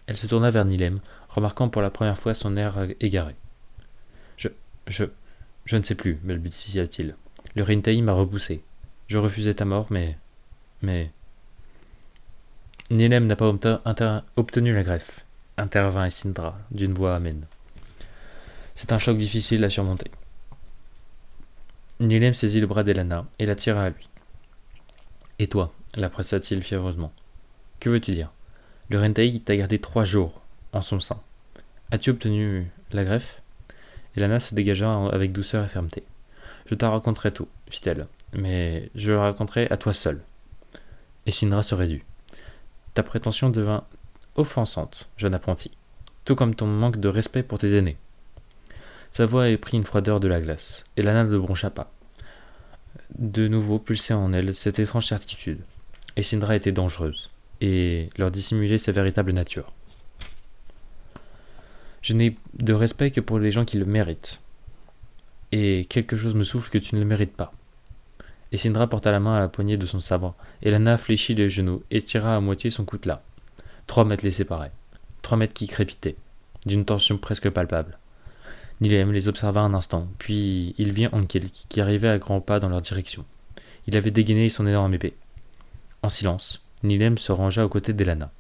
[0.08, 3.36] Elle se tourna vers Nilem, remarquant pour la première fois son air égaré.
[4.38, 4.50] Je.
[4.88, 5.06] je.
[5.66, 7.16] je ne sais plus, balbutia-t-il.
[7.56, 8.64] Le Rintaï m'a repoussé.
[9.08, 10.18] Je refusais ta mort, mais.
[10.82, 11.12] mais.
[12.92, 13.52] Nilem n'a pas
[14.36, 15.26] obtenu la greffe,
[15.58, 17.46] intervint Sindra d'une voix amène.
[18.76, 20.12] C'est un choc difficile à surmonter.
[22.00, 24.08] Nilem saisit le bras d'Elana et la tira à lui.
[25.40, 27.12] Et toi la pressa-t-il fiévreusement.
[27.80, 28.32] Que veux-tu dire?
[28.90, 31.20] Le Rentaï t'a gardé trois jours en son sein.
[31.92, 33.42] As-tu obtenu la greffe?
[34.16, 36.04] Elana se dégagea avec douceur et fermeté.
[36.68, 40.22] Je t'en raconterai tout, fit-elle, mais je le raconterai à toi seul.
[41.26, 42.04] Et Sindra se réduit.
[42.94, 43.84] Ta prétention devint
[44.36, 45.72] offensante, jeune apprenti,
[46.24, 47.98] tout comme ton manque de respect pour tes aînés.
[49.12, 51.92] Sa voix avait pris une froideur de la glace, et Lana ne broncha pas.
[53.18, 55.62] De nouveau pulsait en elle cette étrange certitude.
[56.16, 57.30] Et Sindra était dangereuse
[57.66, 59.74] et leur dissimuler sa véritable nature.
[62.02, 64.40] Je n'ai de respect que pour les gens qui le méritent.
[65.52, 67.52] Et quelque chose me souffle que tu ne le mérites pas.
[68.52, 71.50] Et Sindra porta la main à la poignée de son sabre, et Lana fléchit les
[71.50, 73.24] genoux et tira à moitié son coutelas.
[73.88, 74.72] Trois mètres les séparaient.
[75.24, 76.16] Trois mètres qui crépitaient,
[76.68, 77.98] d'une tension presque palpable.
[78.82, 82.70] Nilem les observa un instant, puis il vit Ankel qui arrivait à grands pas dans
[82.70, 83.26] leur direction.
[83.88, 85.16] Il avait dégainé son énorme épée.
[86.04, 88.32] En silence, Nilem se rangea aux côtés d'Elana.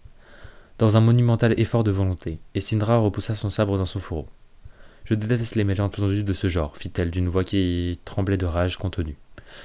[0.78, 4.28] Dans un monumental effort de volonté, et Sindra repoussa son sabre dans son fourreau.
[5.06, 9.18] Je déteste les malentendus de ce genre, fit-elle d'une voix qui tremblait de rage contenue.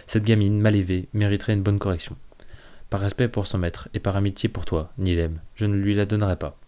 [0.07, 2.16] Cette gamine, mal élevée, mériterait une bonne correction.
[2.90, 6.07] Par respect pour son maître et par amitié pour toi, Nilem, je ne lui la
[6.07, 6.59] donnerai pas.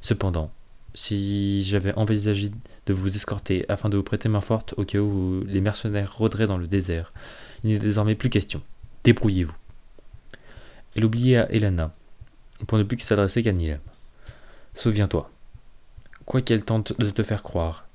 [0.00, 0.50] Cependant,
[0.94, 2.50] si j'avais envisagé
[2.86, 6.46] de vous escorter afin de vous prêter main forte au cas où les mercenaires rôderaient
[6.46, 7.12] dans le désert,
[7.64, 8.62] il n'est désormais plus question.
[9.04, 9.54] Débrouillez-vous.
[10.94, 11.94] Elle oubliait à Elana,
[12.66, 13.80] pour ne plus s'adresser qu'à Nilem.
[14.74, 15.30] Souviens-toi,
[16.26, 17.86] quoi qu'elle tente de te faire croire,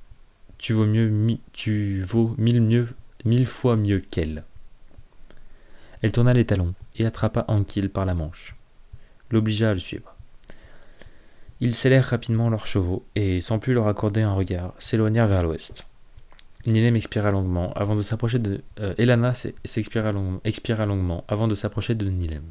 [0.58, 4.44] tu vaux mieux, tu vaux mille fois mieux qu'elle.
[6.02, 8.56] Elle tourna les talons et attrapa Ankil par la manche,
[9.32, 10.16] l'obligea à le suivre.
[11.60, 15.86] Ils scellèrent rapidement leurs chevaux et, sans plus leur accorder un regard, s'éloignèrent vers l'ouest.
[16.68, 18.62] Nilem expira longuement avant de s'approcher de.
[18.80, 20.12] Euh, Elana s'expira
[20.44, 22.44] expira longuement avant de s'approcher de Nilem.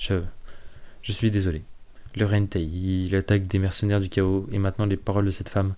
[0.00, 0.14] Je.
[1.02, 1.62] Suis désolé.
[2.16, 5.74] Le Rentei, l'attaque des mercenaires du chaos, et maintenant les paroles de cette femme.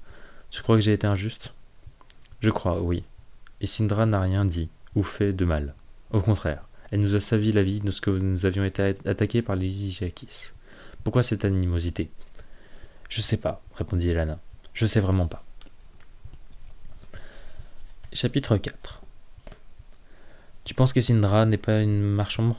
[0.50, 1.52] Tu crois que j'ai été injuste?
[2.40, 3.02] Je crois, oui.
[3.60, 5.74] Et Sindra n'a rien dit ou fait de mal.
[6.12, 9.86] Au contraire, elle nous a savi la vie lorsque nous avions été attaqués par les
[9.86, 10.52] Ijakis.
[11.02, 12.10] Pourquoi cette animosité?
[13.08, 14.38] Je sais pas, répondit Elana.
[14.74, 15.44] Je sais vraiment pas.
[18.12, 19.02] Chapitre 4
[20.64, 22.54] Tu penses que Sindra n'est pas une marchande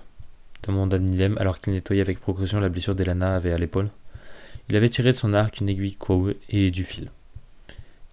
[0.64, 3.90] demanda Nilem alors qu'il nettoyait avec précaution la blessure d'Elana avait à l'épaule.
[4.70, 7.12] Il avait tiré de son arc une aiguille Kouo et du fil.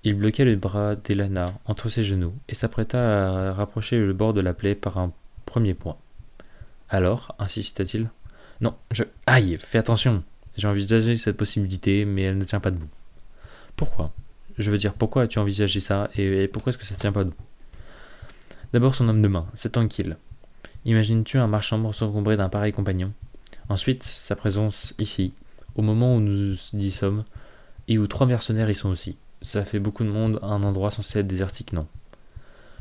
[0.03, 4.41] Il bloquait le bras d'Elana entre ses genoux et s'apprêta à rapprocher le bord de
[4.41, 5.13] la plaie par un
[5.47, 5.97] premier point.
[6.89, 8.09] Alors, insista-t-il
[8.61, 9.05] Non, je.
[9.27, 10.25] Aïe, fais attention
[10.57, 12.89] J'ai envisagé cette possibilité, mais elle ne tient pas debout.
[13.77, 14.13] Pourquoi?
[14.59, 17.25] Je veux dire, pourquoi as-tu envisagé ça et pourquoi est-ce que ça ne tient pas
[17.25, 17.37] debout?
[18.73, 20.17] D'abord son homme de main, c'est tranquille.
[20.87, 23.13] Imagines-tu un marchand s'encombrer d'un pareil compagnon?
[23.69, 25.35] Ensuite, sa présence ici,
[25.75, 27.25] au moment où nous y sommes,
[27.87, 29.17] et où trois mercenaires y sont aussi.
[29.43, 31.87] Ça fait beaucoup de monde à un endroit censé être désertique, non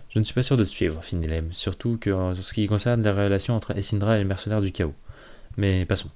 [0.09, 2.67] Je ne suis pas sûr de te suivre, fit Nilem, surtout que en ce qui
[2.67, 4.95] concerne les relations entre Essindra et les mercenaires du chaos.
[5.57, 6.09] Mais passons.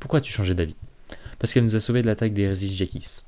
[0.00, 0.76] Pourquoi as-tu changé d'avis?
[1.38, 3.22] Parce qu'elle nous a sauvés de l'attaque des Jakis.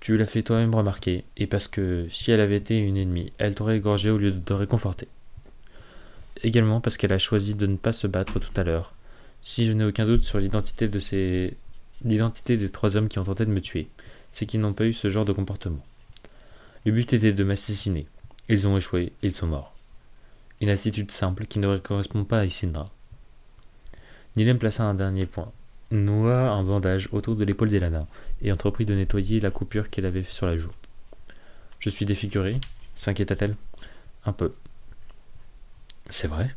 [0.00, 3.54] Tu l'as fait toi-même remarquer, et parce que si elle avait été une ennemie, elle
[3.54, 5.06] t'aurait égorgé au lieu de te réconforter.
[6.42, 8.94] Également parce qu'elle a choisi de ne pas se battre tout à l'heure.
[9.42, 11.56] Si je n'ai aucun doute sur l'identité de ces...
[12.04, 13.88] l'identité des trois hommes qui ont tenté de me tuer,
[14.32, 15.82] c'est qu'ils n'ont pas eu ce genre de comportement.
[16.84, 18.06] Le but était de m'assassiner.
[18.48, 19.74] Ils ont échoué, ils sont morts.
[20.60, 22.90] Une attitude simple qui ne correspond pas à Isindra.
[24.36, 25.50] Nilem plaça un dernier point,
[25.90, 28.06] noua un bandage autour de l'épaule d'Elana
[28.42, 30.72] et entreprit de nettoyer la coupure qu'elle avait sur la joue.
[31.78, 32.60] Je suis défiguré
[32.96, 33.56] s'inquiéta-t-elle.
[34.24, 34.52] Un peu.
[36.10, 36.54] C'est vrai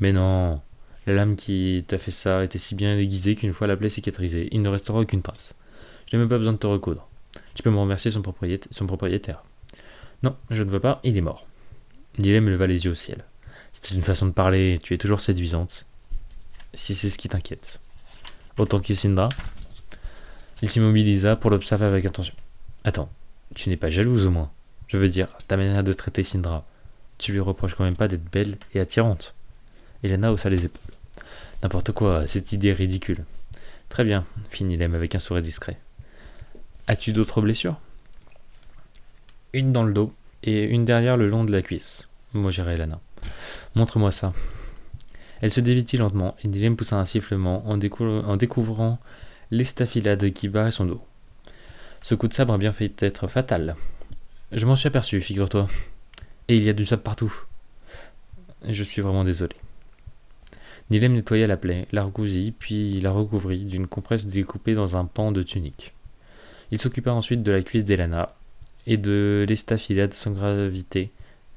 [0.00, 0.60] Mais non
[1.06, 4.48] La lame qui t'a fait ça était si bien aiguisée qu'une fois la plaie cicatrisée,
[4.52, 5.54] il ne restera aucune trace.
[6.10, 7.08] Je n'ai même pas besoin de te recoudre.
[7.54, 9.42] Tu peux me remercier son, propriétaire.
[10.22, 11.46] Non, je ne veux pas, il est mort.
[12.18, 13.24] Nilem leva les yeux au ciel.
[13.72, 15.86] C'était une façon de parler, tu es toujours séduisante.
[16.74, 17.80] Si c'est ce qui t'inquiète.
[18.58, 19.28] Autant qu'Isindra.
[20.62, 22.34] Il s'immobilisa pour l'observer avec attention.
[22.84, 23.10] Attends,
[23.54, 24.50] tu n'es pas jalouse au moins.
[24.88, 26.64] Je veux dire, ta manière de traiter Sindra.
[27.18, 29.34] Tu lui reproches quand même pas d'être belle et attirante.
[30.02, 30.94] Elena haussa les épaules.
[31.62, 33.24] N'importe quoi, cette idée ridicule.
[33.88, 35.78] Très bien, fit Nilem avec un sourire discret.
[36.86, 37.80] As-tu d'autres blessures?
[39.52, 42.06] Une dans le dos et une derrière le long de la cuisse.
[42.34, 43.00] Moi j'irai Lana.
[43.74, 44.34] Montre-moi ça.
[45.40, 48.98] Elle se dévêtit lentement et Nilem poussa un sifflement en, en découvrant
[49.50, 51.02] l'estafilade qui barrait son dos.
[52.02, 53.76] Ce coup de sabre a bien fait être fatal.
[54.52, 55.68] Je m'en suis aperçu, figure-toi.
[56.48, 57.34] Et il y a du sable partout.
[58.68, 59.56] Je suis vraiment désolé.
[60.90, 65.32] Nilem nettoya la plaie, la recousit, puis la recouvrit d'une compresse découpée dans un pan
[65.32, 65.92] de tunique.
[66.70, 68.36] Il s'occupa ensuite de la cuisse d'Elana
[68.86, 71.10] et de l'estafilade sans gravité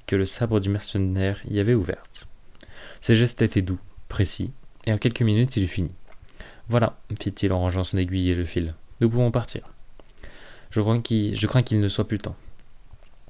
[0.07, 2.27] que le sabre du mercenaire y avait ouverte.
[3.01, 4.51] Ses gestes étaient doux, précis,
[4.87, 5.93] et en quelques minutes il eut fini.
[6.67, 8.73] Voilà, fit-il en rangeant son aiguille et le fil.
[9.01, 9.61] Nous pouvons partir.
[10.71, 12.35] Je crains qu'il ne soit plus temps,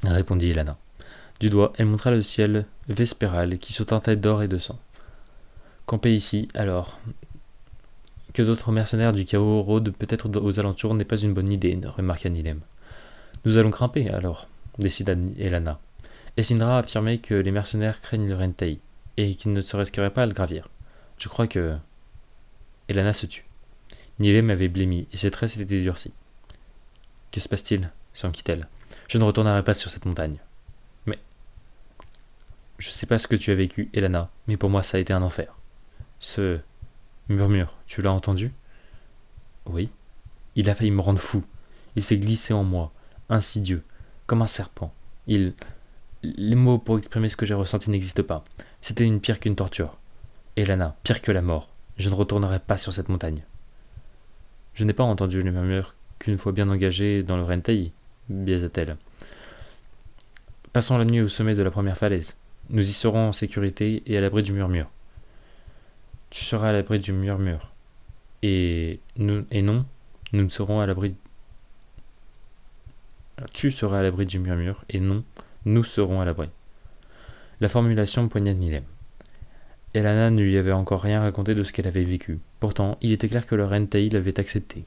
[0.04, 0.78] répondit Elana.
[1.40, 4.78] Du doigt, elle montra le ciel vespéral qui se teintait d'or et de sang.
[5.86, 7.00] Camper ici, alors.
[8.34, 12.30] Que d'autres mercenaires du chaos rôdent peut-être aux alentours n'est pas une bonne idée, remarqua
[12.30, 12.60] Nilem.
[13.46, 14.48] Nous allons grimper, alors,
[14.78, 15.80] décida Elana.
[16.36, 18.80] Essindra affirmait que les mercenaires craignent le Rentei,
[19.16, 20.68] et qu'ils ne se risqueraient pas à le gravir.
[21.18, 21.76] Je crois que.
[22.90, 23.46] Elana se tut.
[24.20, 26.12] Nilem avait blêmi, et ses traits s'étaient durcis.
[27.32, 27.90] Que se passe-t-il?
[28.14, 28.68] s'enquit-elle.
[29.08, 30.40] Je ne retournerai pas sur cette montagne.
[32.80, 35.12] Je sais pas ce que tu as vécu, Elana, mais pour moi ça a été
[35.12, 35.54] un enfer.
[36.20, 36.60] Ce.
[37.28, 38.54] murmure, tu l'as entendu?
[39.66, 39.90] Oui.
[40.56, 41.44] Il a failli me rendre fou.
[41.98, 42.94] Il s'est glissé en moi,
[43.30, 43.84] insidieux,
[44.28, 44.94] comme un serpent.
[45.28, 45.54] Il.
[46.24, 48.44] Les mots pour exprimer ce que j'ai ressenti n'existent pas.
[48.82, 49.98] C'était une pire qu'une torture.
[50.56, 51.70] Et Lana, pire que la mort.
[51.98, 53.44] Je ne retournerai pas sur cette montagne.
[54.74, 57.92] Je n'ai pas entendu le murmure qu'une fois bien engagé dans le Rentei,
[58.30, 58.96] biaisa-t-elle.
[60.72, 62.36] Passons la nuit au sommet de la première falaise.
[62.70, 64.90] Nous y serons en sécurité et à l'abri du murmure.
[66.30, 67.72] Tu seras à l'abri du murmure.
[68.44, 69.86] Et nous et non,
[70.34, 71.16] nous ne serons à l'abri
[73.54, 75.24] tu seras à l'abri du murmure, et non,
[75.66, 76.50] nous serons à l'abri.
[77.62, 78.84] La formulation poignait Nilem.
[79.94, 82.40] Elana ne lui avait encore rien raconté de ce qu'elle avait vécu.
[82.60, 84.86] Pourtant, il était clair que le Rentei l'avait accepté.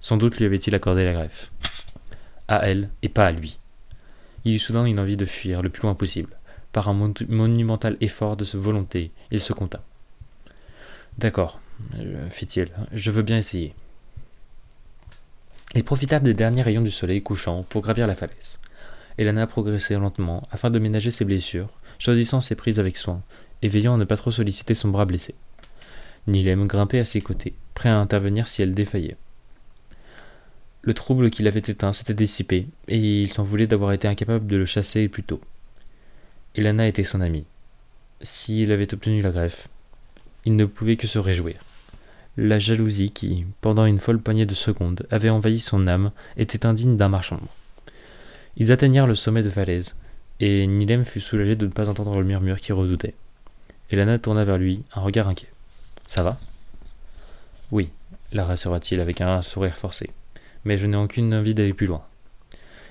[0.00, 1.52] Sans doute lui avait-il accordé la greffe.
[2.48, 3.58] À elle, et pas à lui.
[4.44, 6.36] Il eut soudain une envie de fuir le plus loin possible.
[6.74, 9.84] Par un monumental effort de volonté, il se compta.
[11.18, 11.60] D'accord,
[11.94, 13.76] euh, fit-il, je veux bien essayer.
[15.76, 18.58] Il profita des derniers rayons du soleil couchant pour gravir la falaise.
[19.18, 21.68] Elana progressait lentement afin de ménager ses blessures,
[22.00, 23.22] choisissant ses prises avec soin
[23.62, 25.36] et veillant à ne pas trop solliciter son bras blessé.
[26.26, 29.16] Nilem grimpait à ses côtés, prêt à intervenir si elle défaillait.
[30.82, 34.56] Le trouble qui l'avait éteint s'était dissipé, et il s'en voulait d'avoir été incapable de
[34.56, 35.40] le chasser plus tôt.
[36.56, 37.46] Elana était son amie.
[38.22, 39.66] S'il avait obtenu la greffe,
[40.44, 41.56] il ne pouvait que se réjouir.
[42.36, 46.96] La jalousie qui, pendant une folle poignée de secondes, avait envahi son âme, était indigne
[46.96, 47.40] d'un marchand.
[48.56, 49.94] Ils atteignirent le sommet de falaise,
[50.38, 53.14] et Nilem fut soulagé de ne pas entendre le murmure qui redoutait.
[53.90, 55.50] Elana tourna vers lui, un regard inquiet.
[56.06, 56.38] Ça va
[57.72, 57.90] Oui,
[58.32, 60.10] la rassura-t-il avec un sourire forcé.
[60.64, 62.04] Mais je n'ai aucune envie d'aller plus loin.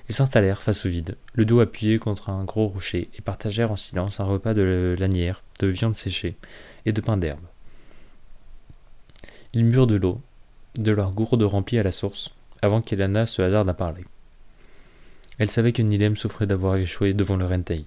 [0.08, 3.76] Ils s'installèrent face au vide, le dos appuyé contre un gros rocher, et partagèrent en
[3.76, 6.36] silence un repas de lanière, de viande séchée
[6.84, 7.44] et de pain d'herbe.
[9.54, 10.20] Ils murent de l'eau,
[10.76, 12.30] de leur gourde remplie à la source,
[12.60, 14.04] avant qu'Elana se hasarde à parler.
[15.38, 17.86] Elle savait que Nilem souffrait d'avoir échoué devant le Rentei.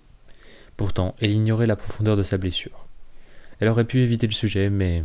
[0.76, 2.86] Pourtant, elle ignorait la profondeur de sa blessure.
[3.60, 5.04] Elle aurait pu éviter le sujet, mais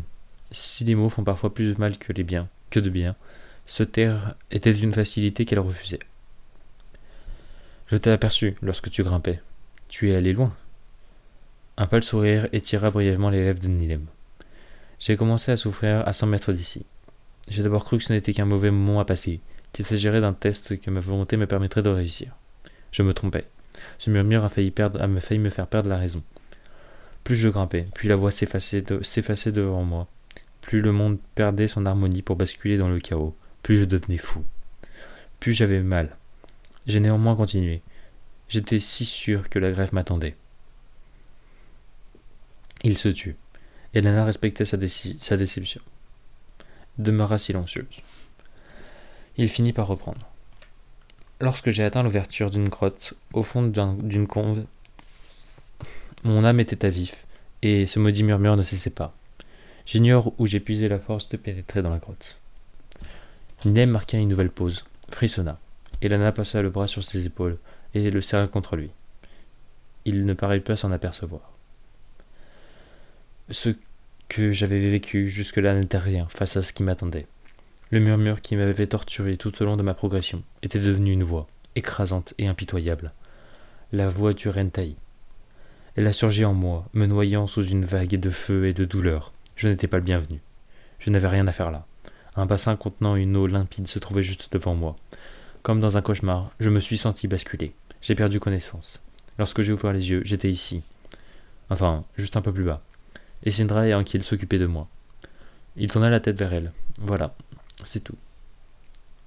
[0.51, 3.17] si les mots font parfois plus de mal que les biens, que de bien,
[3.67, 6.01] se taire était d'une facilité qu'elle refusait.
[7.87, 9.41] Je t'ai aperçu lorsque tu grimpais.
[9.89, 10.55] Tu es allé loin.
[11.77, 14.07] Un pâle sourire étira brièvement les lèvres de Nilem.
[14.99, 16.87] J'ai commencé à souffrir à cent mètres d'ici.
[17.49, 19.41] J'ai d'abord cru que ce n'était qu'un mauvais moment à passer,
[19.73, 22.37] qu'il s'agirait d'un test que ma volonté me permettrait de réussir.
[22.93, 23.47] Je me trompais.
[23.99, 26.23] Ce murmure a failli, perdre, a failli me faire perdre la raison.
[27.25, 28.83] Plus je grimpais, plus la voix s'effaçait
[29.53, 30.09] devant moi,
[30.61, 34.45] plus le monde perdait son harmonie pour basculer dans le chaos, plus je devenais fou.
[35.41, 36.17] Plus j'avais mal.
[36.87, 37.83] J'ai néanmoins continué.
[38.49, 40.37] J'étais si sûr que la grève m'attendait.
[42.83, 43.37] Il se tut.
[43.95, 44.77] Elena respectait sa,
[45.21, 45.81] sa déception.
[46.99, 48.03] Demeura silencieuse.
[49.37, 50.27] Il finit par reprendre.
[51.41, 54.65] Lorsque j'ai atteint l'ouverture d'une grotte, au fond d'une conve,
[56.25, 57.27] mon âme était à vif,
[57.63, 59.15] et ce maudit murmure ne cessait pas.
[59.87, 62.41] J'ignore où j'ai puisé la force de pénétrer dans la grotte.
[63.65, 65.59] Nilem marqua une nouvelle pause, frissonna.
[66.03, 67.59] Elana passa le bras sur ses épaules
[67.95, 68.91] et le serra contre lui.
[70.05, 71.53] Il ne parut pas s'en apercevoir.
[73.51, 73.71] Ce
[74.29, 77.27] que j'avais vécu jusque-là n'était rien face à ce qui m'attendait.
[77.91, 81.47] Le murmure qui m'avait torturé tout au long de ma progression était devenu une voix,
[81.77, 83.13] écrasante et impitoyable.
[83.93, 84.97] La voix du Rentaï.
[85.95, 89.33] Elle a surgi en moi, me noyant sous une vague de feu et de douleur.
[89.55, 90.41] Je n'étais pas le bienvenu.
[90.99, 91.87] Je n'avais rien à faire là.
[92.35, 94.97] Un bassin contenant une eau limpide se trouvait juste devant moi.
[95.63, 97.73] Comme dans un cauchemar, je me suis senti basculer.
[98.01, 99.01] J'ai perdu connaissance.
[99.39, 100.83] Lorsque j'ai ouvert les yeux, j'étais ici.
[101.71, 102.83] Enfin, juste un peu plus bas.
[103.45, 104.89] Et Sindra et Ankil s'occupaient de moi.
[105.77, 106.73] Il tourna la tête vers elle.
[107.01, 107.37] Voilà,
[107.85, 108.17] c'est tout.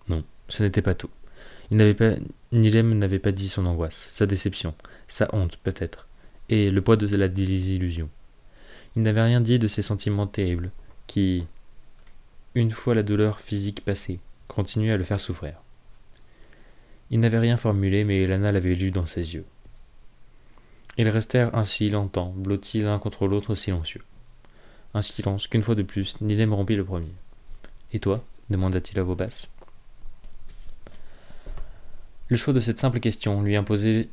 [0.10, 1.10] Non, ce n'était pas tout.
[1.72, 2.16] Il n'avait pas,
[2.52, 4.76] Nilem n'avait pas dit son angoisse, sa déception,
[5.08, 6.08] sa honte peut-être,
[6.50, 8.10] et le poids de la désillusion.
[8.98, 10.72] Il n'avait rien dit de ces sentiments terribles,
[11.08, 11.46] qui,
[12.56, 15.56] une fois la douleur physique passée, continuaient à le faire souffrir.
[17.12, 19.46] Il n'avait rien formulé, mais Elana l'avait lu dans ses yeux.
[20.98, 24.04] Ils restèrent ainsi longtemps, blottis l'un contre l'autre silencieux.
[24.94, 27.12] Un silence qu'une fois de plus, Nilem rompit le premier.
[27.92, 28.24] Et toi?
[28.50, 29.50] demanda-t-il à voix basse.
[32.28, 34.08] Le choix de cette simple question lui imposait,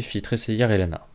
[0.00, 1.06] fit tressaillir Elana.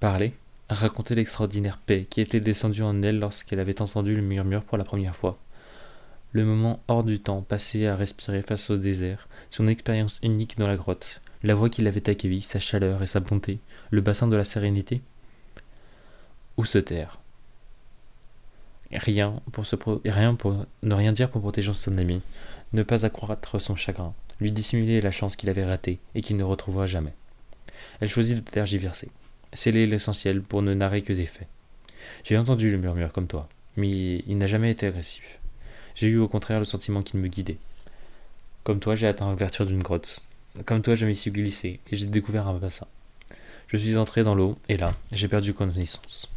[0.00, 0.34] Parler,
[0.68, 4.84] raconter l'extraordinaire paix qui était descendue en elle lorsqu'elle avait entendu le murmure pour la
[4.84, 5.38] première fois.
[6.32, 10.66] Le moment hors du temps passé à respirer face au désert, son expérience unique dans
[10.66, 13.60] la grotte, la voix qui l'avait accueilli, sa chaleur et sa bonté,
[13.90, 15.00] le bassin de la sérénité
[16.58, 17.18] Ou se taire?
[18.92, 22.20] Rien pour, se rien pour ne rien dire pour protéger son ami,
[22.74, 26.44] ne pas accroître son chagrin, lui dissimuler la chance qu'il avait ratée et qu'il ne
[26.44, 27.14] retrouvera jamais.
[28.00, 29.08] Elle choisit de tergiverser,
[29.54, 31.48] sceller l'essentiel pour ne narrer que des faits.
[32.24, 35.37] J'ai entendu le murmure comme toi, mais il n'a jamais été agressif.
[35.98, 37.58] J'ai eu au contraire le sentiment qu'il me guidait.
[38.62, 40.20] Comme toi, j'ai atteint l'ouverture d'une grotte.
[40.64, 42.86] Comme toi, je m'y suis glissé et j'ai découvert un bassin.
[43.66, 46.28] Je suis entré dans l'eau et là, j'ai perdu connaissance.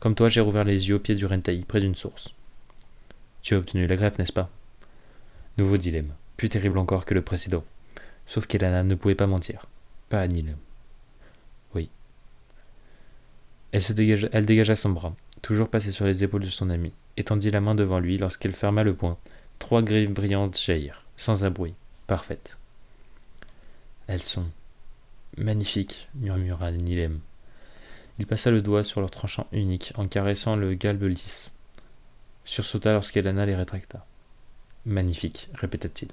[0.00, 2.34] Comme toi, j'ai rouvert les yeux au pied du Rentaï, près d'une source.
[3.40, 4.50] Tu as obtenu la greffe, n'est-ce pas?
[5.56, 7.64] Nouveau dilemme, plus terrible encore que le précédent.
[8.26, 9.64] Sauf qu'Elana ne pouvait pas mentir.
[10.10, 10.26] Pas à
[11.74, 11.88] Oui.
[13.72, 13.94] Elle, se
[14.32, 17.60] elle dégagea son bras, toujours passé sur les épaules de son ami, et tendit la
[17.60, 19.16] main devant lui lorsqu'elle ferma le poing.
[19.60, 21.74] Trois griffes brillantes jaillirent, sans un bruit,
[22.08, 22.58] parfaites.
[24.08, 24.46] Elles sont
[25.36, 27.20] magnifiques, murmura Nilem.
[28.18, 31.52] Il passa le doigt sur leur tranchant unique en caressant le galbe lisse.
[32.44, 34.04] Sursauta lorsqu'Elana les rétracta.
[34.84, 36.10] Magnifique, répéta-t-il.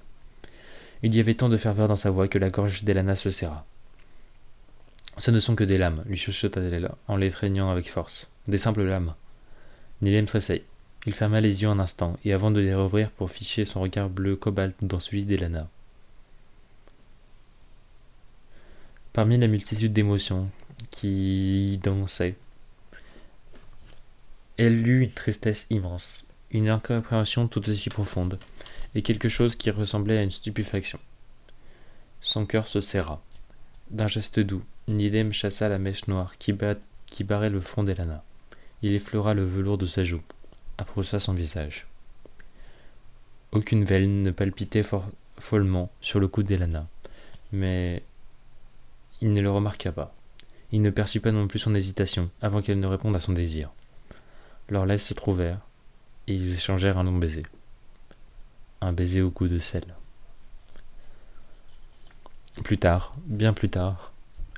[1.02, 3.66] Il y avait tant de ferveur dans sa voix que la gorge d'Elana se serra.
[5.18, 8.28] Ce ne sont que des lames, lui chuchota-t-elle en l'étreignant avec force.
[8.48, 9.16] Des simples lames.
[10.04, 10.64] Nilem tressaillit.
[11.06, 14.10] Il ferma les yeux un instant, et avant de les rouvrir pour ficher son regard
[14.10, 15.70] bleu cobalt dans celui d'Elana.
[19.14, 20.50] Parmi la multitude d'émotions,
[20.92, 22.36] qui dansait.
[24.58, 28.40] Elle eut une tristesse immense, une incompréhension tout aussi profonde,
[28.96, 31.00] et quelque chose qui ressemblait à une stupéfaction.
[32.22, 33.22] Son cœur se serra.
[33.90, 36.54] D'un geste doux, Nidem chassa la mèche noire qui,
[37.08, 38.24] qui barrait le front d'Elana.
[38.84, 40.22] Il effleura le velours de sa joue,
[40.78, 41.88] approcha son visage.
[43.54, 44.84] Aucune veine ne palpitait
[45.40, 46.86] follement sur le cou d'Elana,
[47.54, 48.04] mais
[49.22, 50.14] il ne le remarqua pas.
[50.74, 53.72] Il ne perçut pas non plus son hésitation avant qu'elle ne réponde à son désir.
[54.68, 55.62] Leurs lèvres se trouvèrent,
[56.28, 57.44] et ils échangèrent un long baiser.
[58.82, 59.86] Un baiser au goût de sel.
[62.66, 64.12] Plus tard, bien plus tard,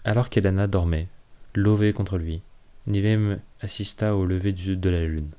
[0.04, 1.10] Alors qu'Elana dormait,
[1.54, 2.42] levée contre lui,
[2.88, 5.32] Nilem assista au lever de la lune.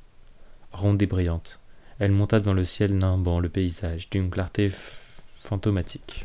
[0.73, 1.61] Ronde et brillante,
[2.01, 4.71] elle monta dans le ciel nimbant le paysage d'une clarté
[5.37, 6.25] fantomatique.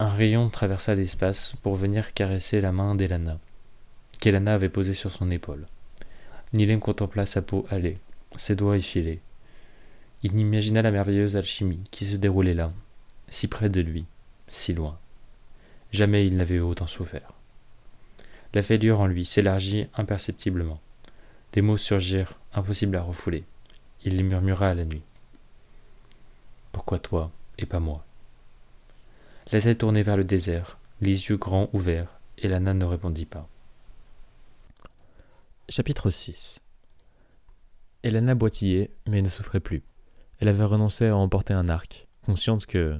[0.00, 3.38] Un rayon traversa l'espace pour venir caresser la main d'Elana,
[4.18, 5.68] qu'Elana avait posée sur son épaule.
[6.54, 7.98] Nilem contempla sa peau hâlée,
[8.34, 9.20] ses doigts effilés.
[10.24, 12.72] Il imagina la merveilleuse alchimie qui se déroulait là,
[13.28, 14.06] si près de lui,
[14.48, 14.98] si loin.
[15.92, 17.32] Jamais il n'avait autant souffert.
[18.54, 20.80] La fêlure en lui s'élargit imperceptiblement.
[21.52, 23.44] Des mots surgirent, impossibles à refouler.
[24.04, 25.02] Il les murmura à la nuit.
[26.72, 28.04] Pourquoi toi et pas moi?
[29.52, 33.48] La tête tournée vers le désert, les yeux grands ouverts, et Lana ne répondit pas.
[35.68, 36.60] Chapitre 6
[38.02, 39.82] Elana boitillait, mais ne souffrait plus.
[40.40, 42.98] Elle avait renoncé à emporter un arc, consciente que,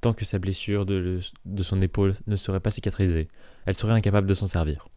[0.00, 1.20] tant que sa blessure de,
[1.58, 3.28] son épaule ne serait pas cicatrisée,
[3.64, 4.88] elle serait incapable de s'en servir.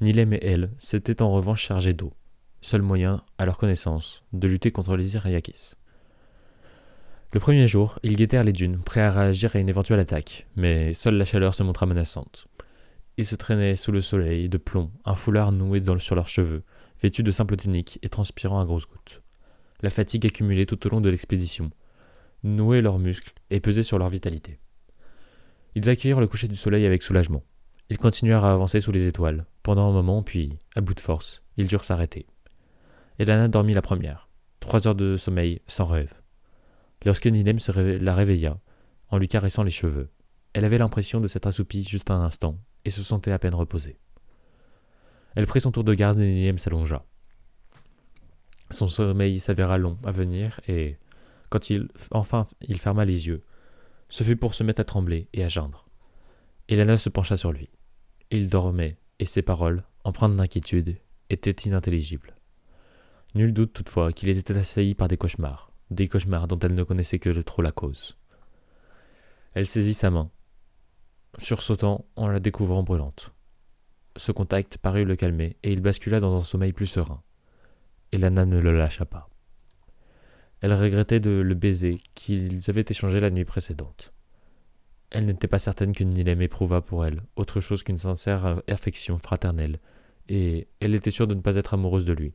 [0.00, 2.12] Nilem et elle s'étaient en revanche chargés d'eau,
[2.60, 5.74] seul moyen, à leur connaissance, de lutter contre les Iriakis.
[7.32, 10.94] Le premier jour, ils guettèrent les dunes, prêts à réagir à une éventuelle attaque, mais
[10.94, 12.46] seule la chaleur se montra menaçante.
[13.18, 16.62] Ils se traînaient sous le soleil de plomb, un foulard noué sur leurs cheveux,
[17.02, 19.22] vêtus de simples tuniques et transpirant à grosses gouttes.
[19.82, 21.70] La fatigue accumulée tout au long de l'expédition
[22.42, 24.58] nouait leurs muscles et pesait sur leur vitalité.
[25.74, 27.44] Ils accueillirent le coucher du soleil avec soulagement.
[27.90, 31.42] Ils continuèrent à avancer sous les étoiles, pendant un moment, puis, à bout de force,
[31.56, 32.26] ils durent s'arrêter.
[33.18, 34.28] Elana dormit la première,
[34.60, 36.12] trois heures de sommeil sans rêve.
[37.04, 38.58] Lorsque Nilem se la réveilla,
[39.10, 40.10] en lui caressant les cheveux,
[40.52, 43.98] elle avait l'impression de s'être assoupie juste un instant et se sentait à peine reposée.
[45.34, 47.04] Elle prit son tour de garde et Nilem s'allongea.
[48.70, 50.98] Son sommeil s'avéra long à venir et,
[51.50, 53.42] quand il, enfin il ferma les yeux,
[54.08, 55.88] ce fut pour se mettre à trembler et à geindre.
[56.68, 57.70] Elana se pencha sur lui.
[58.30, 60.98] Il dormait, et ses paroles, empreintes d'inquiétude,
[61.30, 62.34] étaient inintelligibles.
[63.34, 67.18] Nul doute toutefois qu'il était assailli par des cauchemars, des cauchemars dont elle ne connaissait
[67.18, 68.16] que trop la cause.
[69.54, 70.30] Elle saisit sa main,
[71.38, 73.32] sursautant en la découvrant brûlante.
[74.16, 77.22] Ce contact parut le calmer, et il bascula dans un sommeil plus serein.
[78.12, 79.27] Elana ne le lâcha pas.
[80.60, 84.12] Elle regrettait de le baiser qu'ils avaient échangé la nuit précédente.
[85.10, 89.78] Elle n'était pas certaine que Nilem éprouvât pour elle autre chose qu'une sincère affection fraternelle,
[90.28, 92.34] et elle était sûre de ne pas être amoureuse de lui.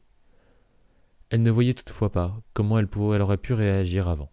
[1.29, 4.31] Elle ne voyait toutefois pas comment elle, elle aurait pu réagir avant.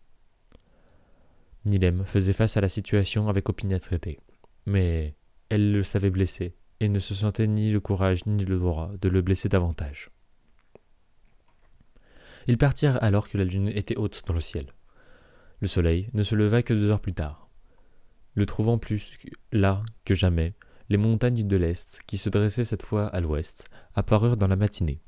[1.67, 4.19] Nilem faisait face à la situation avec opiniâtreté
[4.67, 5.15] mais
[5.49, 9.09] elle le savait blessé, et ne se sentait ni le courage ni le droit de
[9.09, 10.11] le blesser davantage.
[12.47, 14.67] Ils partirent alors que la lune était haute dans le ciel.
[15.61, 17.49] Le soleil ne se leva que deux heures plus tard.
[18.35, 19.17] Le trouvant plus
[19.53, 20.55] là que jamais,
[20.89, 25.01] les montagnes de l'Est, qui se dressaient cette fois à l'ouest, apparurent dans la matinée.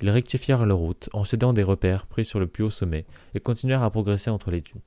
[0.00, 3.40] Ils rectifièrent leur route en cédant des repères pris sur le plus haut sommet et
[3.40, 4.82] continuèrent à progresser entre les dunes.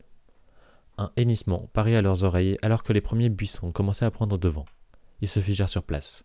[0.99, 4.65] Un hennissement parut à leurs oreilles alors que les premiers buissons commençaient à prendre devant.
[5.21, 6.23] Ils se figèrent sur place.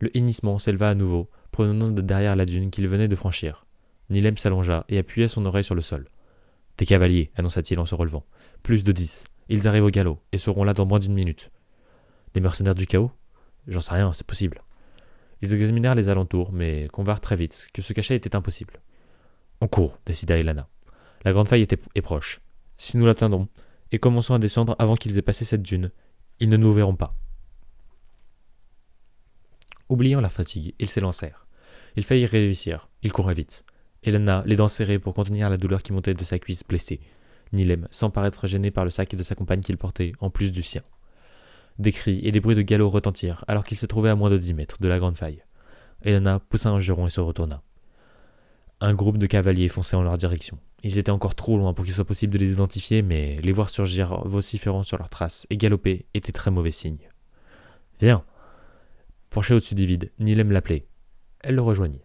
[0.00, 3.66] Le hennissement s'éleva à nouveau, provenant de derrière la dune qu'ils venaient de franchir.
[4.10, 6.04] Nilem s'allongea et appuya son oreille sur le sol.
[6.78, 8.24] Des cavaliers, annonça-t-il en se relevant.
[8.62, 9.24] Plus de dix.
[9.48, 11.50] Ils arrivent au galop et seront là dans moins d'une minute.
[12.34, 13.10] Des mercenaires du chaos?
[13.66, 14.62] J'en sais rien, c'est possible.
[15.42, 18.80] Ils examinèrent les alentours, mais convinrent très vite que ce cachet était impossible.
[19.60, 20.68] On court, décida Elana.
[21.24, 22.40] La grande faille est proche.
[22.78, 23.48] Si nous l'atteindrons,
[23.92, 25.90] et commençons à descendre avant qu'ils aient passé cette dune.
[26.40, 27.14] Ils ne nous verront pas.
[29.88, 31.46] Oubliant la fatigue, ils s'élancèrent.
[31.96, 32.88] Il faillit réussir.
[33.02, 33.64] Ils couraient vite.
[34.04, 37.00] Elena, les dents serrées pour contenir la douleur qui montait de sa cuisse blessée.
[37.52, 40.62] Nilem, sans paraître gêné par le sac de sa compagne qu'il portait, en plus du
[40.62, 40.82] sien.
[41.78, 44.38] Des cris et des bruits de galop retentirent alors qu'il se trouvait à moins de
[44.38, 45.42] dix mètres de la grande faille.
[46.02, 47.62] Elena poussa un juron et se retourna.
[48.80, 50.58] Un groupe de cavaliers fonçait en leur direction.
[50.82, 53.70] Ils étaient encore trop loin pour qu'il soit possible de les identifier, mais les voir
[53.70, 57.08] surgir vociférant sur leurs traces et galoper était très mauvais signe.
[58.00, 58.24] Viens
[59.30, 60.88] Penché au-dessus du vide, Nilem l'appelait.
[61.40, 62.02] Elle le rejoignit.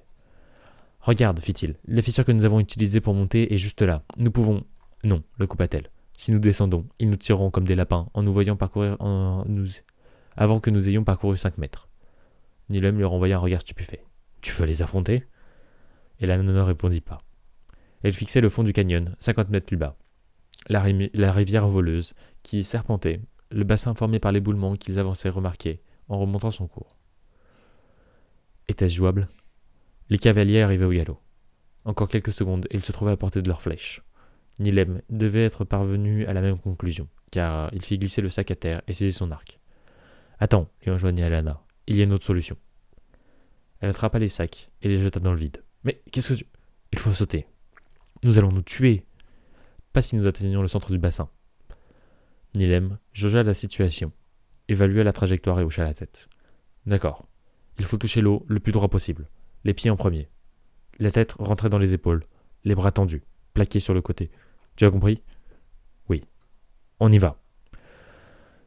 [1.07, 4.03] Regarde, fit-il, la fissure que nous avons utilisée pour monter est juste là.
[4.17, 4.65] Nous pouvons.
[5.05, 5.89] Non, le coupa-t-elle.
[6.17, 8.97] Si nous descendons, ils nous tireront comme des lapins en nous voyant parcourir
[10.35, 11.87] avant que nous ayons parcouru cinq mètres.
[12.69, 14.03] Nilem lui renvoya un regard stupéfait.
[14.41, 15.23] Tu veux les affronter?
[16.19, 17.19] Et la ne répondit pas.
[18.03, 19.95] Elle fixait le fond du canyon, cinquante mètres plus bas.
[20.67, 20.81] La,
[21.31, 25.79] rivière voleuse, qui serpentait, le bassin formé par l'éboulement qu'ils avançaient remarquaient
[26.09, 26.97] en remontant son cours.
[28.67, 29.29] Était-ce jouable?
[30.09, 31.19] Les cavaliers arrivaient au galop.
[31.85, 34.01] Encore quelques secondes ils se trouvaient à portée de leurs flèches.
[34.59, 37.07] Nilem devait être parvenu à la même conclusion.
[37.31, 39.59] car il fit glisser le sac à terre et saisit son arc.
[40.39, 42.57] Attends, lui enjoignit Alana, il y a une autre solution.
[43.79, 45.63] Elle attrapa les sacs et les jeta dans le vide.
[45.83, 46.45] Mais qu'est-ce que tu.
[46.91, 47.47] Il faut sauter.
[48.23, 49.03] Nous allons nous tuer.
[49.93, 51.29] Pas si nous atteignons le centre du bassin.
[52.55, 54.11] Nilem jaugea la situation,
[54.67, 56.27] évalua la trajectoire et hocha la tête.
[56.85, 57.27] D'accord.
[57.77, 59.27] Il faut toucher l'eau le plus droit possible.
[59.67, 60.29] Les pieds en premier.
[60.97, 62.23] La tête rentrée dans les épaules,
[62.63, 64.31] les bras tendus, plaqués sur le côté.
[64.77, 65.21] Tu as compris?
[66.07, 66.23] Oui.
[67.01, 67.37] On y va.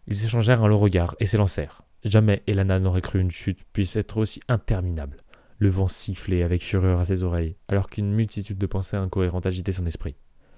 [0.08, 1.80] Ils échangèrent un long regard et s'élancèrent.
[2.04, 5.16] Jamais Elana n'aurait cru une chute puisse être aussi interminable.
[5.56, 9.72] Le vent sifflait avec fureur à ses oreilles, alors qu'une multitude de pensées incohérentes agitaient
[9.72, 10.16] son esprit.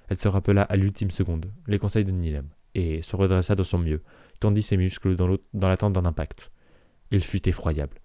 [0.09, 3.79] Elle se rappela à l'ultime seconde les conseils de Nilem, et se redressa de son
[3.79, 4.03] mieux,
[4.41, 6.51] tendit ses muscles dans l'attente d'un impact.
[7.13, 8.02] Il fut effroyable.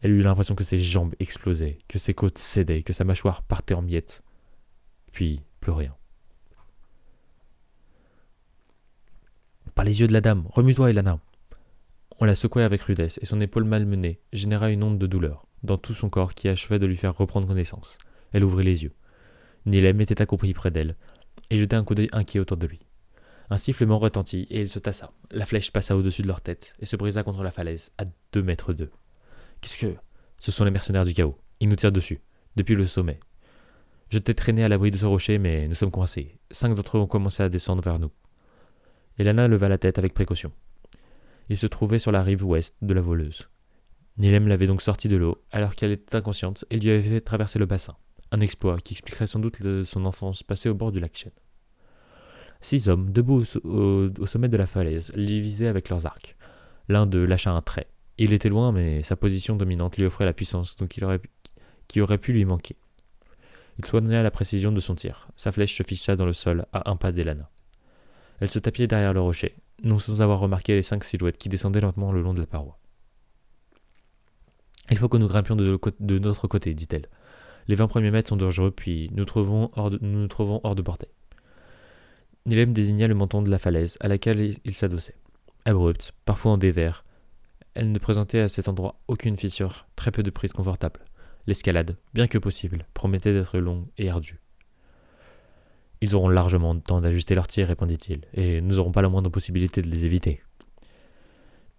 [0.00, 3.74] Elle eut l'impression que ses jambes explosaient, que ses côtes cédaient, que sa mâchoire partait
[3.74, 4.22] en miettes.
[5.12, 5.94] Puis plus rien.
[9.74, 11.20] Par les yeux de la dame, remue-toi, Elana.
[12.20, 15.78] On la secouait avec rudesse, et son épaule malmenée généra une onde de douleur dans
[15.78, 17.98] tout son corps qui achevait de lui faire reprendre connaissance.
[18.32, 18.94] Elle ouvrit les yeux.
[19.66, 20.96] Nilem était accroupi près d'elle,
[21.50, 22.80] et jetait un coup d'œil inquiet autour de lui.
[23.50, 25.12] Un sifflement retentit, et il se tassa.
[25.30, 28.42] La flèche passa au-dessus de leur tête, et se brisa contre la falaise, à deux
[28.42, 28.90] mètres d'eux.
[29.60, 29.94] Qu'est-ce que.
[30.38, 31.38] Ce sont les mercenaires du chaos?
[31.60, 32.20] Ils nous tirent dessus,
[32.56, 33.18] depuis le sommet.
[34.10, 36.38] Je t'ai traîné à l'abri de ce rocher, mais nous sommes coincés.
[36.50, 38.10] Cinq d'entre eux ont commencé à descendre vers nous.
[39.18, 40.52] Elana leva la tête avec précaution.
[41.48, 43.48] Il se trouvait sur la rive ouest de la voleuse.
[44.16, 47.58] Nilem l'avait donc sortie de l'eau alors qu'elle était inconsciente et lui avait fait traverser
[47.58, 47.96] le bassin.
[48.30, 51.32] Un exploit qui expliquerait sans doute son enfance passée au bord du lac Chen.
[52.60, 56.36] Six hommes, debout au, sommet de la falaise, l'y visaient avec leurs arcs.
[56.88, 57.88] L'un d'eux lâcha un trait.
[58.18, 61.20] Il était loin, mais sa position dominante lui offrait la puissance donc il aurait,
[61.86, 62.76] qui aurait pu lui manquer.
[63.78, 65.28] Il soigna la précision de son tir.
[65.36, 67.48] Sa flèche se fixa dans le sol à un pas d'Elana.
[68.40, 69.54] Elle se tapait derrière le rocher,
[69.84, 72.78] non sans avoir remarqué les cinq silhouettes qui descendaient lentement le long de la paroi.
[74.90, 77.08] Il faut que nous grimpions de, notre côté, dit-elle.
[77.68, 79.26] Les vingt premiers mètres sont dangereux, puis nous
[80.00, 81.08] nous trouvons hors de portée.
[82.46, 85.16] Nilem désigna le menton de la falaise à laquelle il s'adossait.
[85.66, 87.04] Abrupte, parfois en dévers,
[87.78, 90.98] elle ne présentait à cet endroit aucune fissure, très peu de prise confortable.
[91.46, 94.40] L'escalade, bien que possible, promettait d'être longue et ardue.
[96.00, 99.30] Ils auront largement le temps d'ajuster leur tir, répondit-il, et nous n'aurons pas la moindre
[99.30, 100.42] possibilité de les éviter.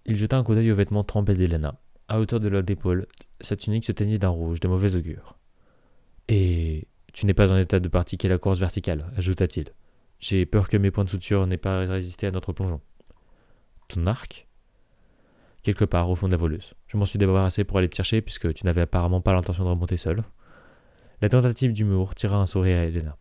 [0.05, 1.77] Il jeta un coup d'œil aux vêtements trempés d'Elena.
[2.07, 3.05] À hauteur de leur épaule,
[3.41, 5.37] sa tunique se teignait d'un rouge de mauvais augure.
[6.29, 9.73] Et tu n'es pas en état de pratiquer la course verticale, ajouta-t-il.
[10.19, 12.79] J'ai peur que mes points de suture n'aient pas résisté à notre plongeon.
[13.89, 14.48] Ton arc?
[15.69, 16.73] Quelque part au fond de la voleuse.
[16.87, 19.69] Je m'en suis débarrassé pour aller te chercher puisque tu n'avais apparemment pas l'intention de
[19.69, 20.23] remonter seul.
[21.21, 23.15] La tentative d'humour tira un sourire à Elena.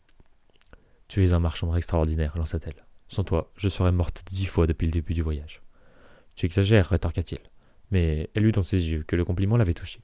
[1.09, 2.87] Tu es un marchand extraordinaire, lança-t-elle.
[3.07, 5.61] Sans toi, je serais morte dix fois depuis le début du voyage.
[6.37, 7.41] Tu exagères, rétorqua-t-il.
[7.91, 10.01] Mais elle eut dans ses yeux que le compliment l'avait touché.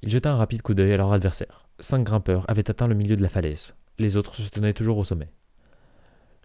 [0.00, 1.68] Il jeta un rapide coup d'œil à leur adversaire.
[1.78, 3.74] Cinq grimpeurs avaient atteint le milieu de la falaise.
[3.98, 5.28] Les autres se tenaient toujours au sommet.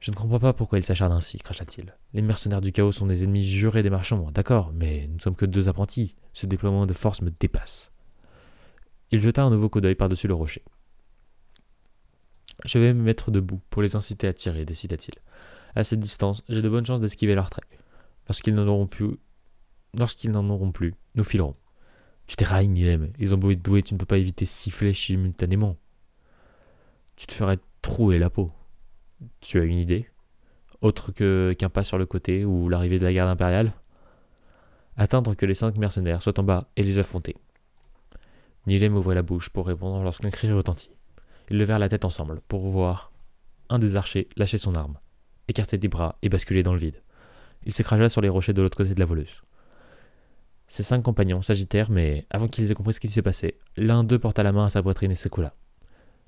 [0.01, 1.95] Je ne comprends pas pourquoi ils s'acharnent ainsi, cracha-t-il.
[2.13, 5.35] Les mercenaires du chaos sont des ennemis jurés des marchands, d'accord, mais nous ne sommes
[5.35, 6.15] que deux apprentis.
[6.33, 7.91] Ce déploiement de force me dépasse.
[9.11, 10.63] Il jeta un nouveau coup d'œil par-dessus le rocher.
[12.65, 15.13] Je vais me mettre debout pour les inciter à tirer, décida-t-il.
[15.75, 17.67] À cette distance, j'ai de bonnes chances d'esquiver leurs traits.
[18.27, 19.17] Lorsqu'ils n'en auront plus,
[19.93, 21.53] lorsqu'ils n'en auront plus, nous filerons.
[22.25, 23.13] Tu t'érailles, Nilem.
[23.19, 25.77] Ils ont beau être doués, tu ne peux pas éviter six flèches simultanément.
[27.15, 28.51] Tu te ferais trouer la peau.
[29.39, 30.07] Tu as une idée
[30.81, 33.73] Autre que qu'un pas sur le côté ou l'arrivée de la garde impériale?
[34.97, 37.35] Attendre que les cinq mercenaires soient en bas et les affronter.
[38.67, 40.91] Nilem ouvrait la bouche pour répondre lorsqu'un cri retentit.
[41.49, 43.11] Ils levèrent la tête ensemble pour voir
[43.69, 44.97] un des archers lâcher son arme,
[45.47, 47.01] écarter des bras et basculer dans le vide.
[47.63, 49.43] Il s'écrasa sur les rochers de l'autre côté de la voleuse.
[50.67, 54.19] Ses cinq compagnons s'agitèrent, mais avant qu'ils aient compris ce qui s'est passé, l'un d'eux
[54.19, 55.53] porta la main à sa poitrine et s'écoula.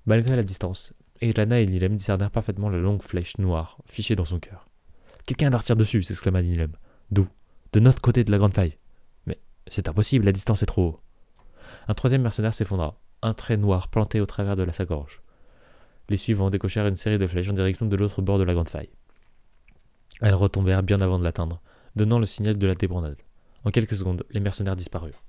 [0.06, 4.40] Malgré la distance, Elana et Nilem discernèrent parfaitement la longue flèche noire fichée dans son
[4.40, 4.68] cœur.
[5.26, 6.74] Quelqu'un leur tire dessus, s'exclama Nilem.
[7.12, 7.28] D'où?
[7.72, 8.78] De notre côté de la grande faille.
[9.26, 11.00] Mais c'est impossible, la distance est trop haut.
[11.88, 15.22] Un troisième mercenaire s'effondra, un trait noir planté au travers de sa gorge.
[16.10, 18.70] Les suivants décochèrent une série de flèches en direction de l'autre bord de la grande
[18.70, 18.90] faille.
[20.22, 21.62] Elles retombèrent bien avant de l'atteindre,
[21.96, 23.18] donnant le signal de la débandade.
[23.64, 25.24] En quelques secondes, les mercenaires disparurent.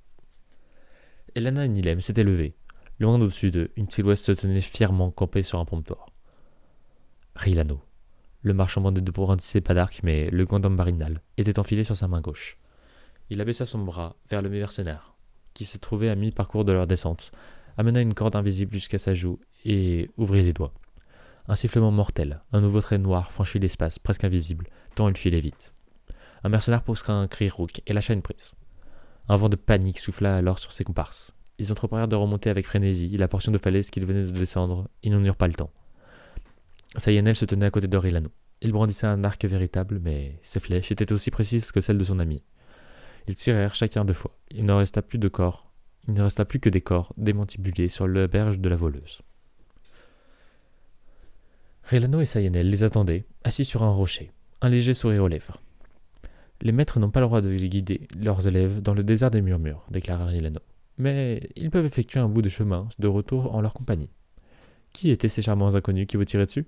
[1.37, 2.57] Elana et Nilem s'étaient levés.
[3.01, 6.07] Loin au-dessus d'eux, une silhouette se tenait fièrement campée sur un promptoir.
[7.35, 7.81] Rilano.
[8.43, 12.21] Le marchand de ne pas d'arc, mais le gandam marinal était enfilé sur sa main
[12.21, 12.57] gauche.
[13.31, 15.15] Il abaissa son bras vers le mercenaire,
[15.55, 17.33] qui se trouvait à mi-parcours de leur descente,
[17.79, 20.75] amena une corde invisible jusqu'à sa joue et ouvrit les doigts.
[21.49, 25.75] Un sifflement mortel, un nouveau trait noir franchit l'espace, presque invisible, tant il filait vite.
[26.45, 28.53] Un mercenaire poussa un cri rauque et lâcha une prise.
[29.29, 31.35] Un vent de panique souffla alors sur ses comparses.
[31.59, 35.13] Ils entreprirent de remonter avec frénésie la portion de falaise qu'ils venaient de descendre, ils
[35.13, 35.71] n'en eurent pas le temps.
[36.97, 38.31] Sayanel se tenait à côté d'Orilano.
[38.61, 42.19] Il brandissait un arc véritable, mais ses flèches étaient aussi précises que celles de son
[42.19, 42.43] ami.
[43.27, 44.37] Ils tirèrent chacun deux fois.
[44.51, 45.71] Il ne resta plus de corps.
[46.07, 49.23] Il ne resta plus que des corps démantibulés sur le berge de la voleuse.
[51.85, 54.31] Rilano et Sayanel les attendaient, assis sur un rocher,
[54.61, 55.61] un léger sourire aux lèvres.
[56.63, 59.85] Les maîtres n'ont pas le droit de guider leurs élèves dans le désert des murmures,
[59.91, 60.61] déclara Rilano.
[60.99, 64.11] Mais ils peuvent effectuer un bout de chemin de retour en leur compagnie.
[64.93, 66.67] Qui étaient ces charmants inconnus qui vous tiraient dessus?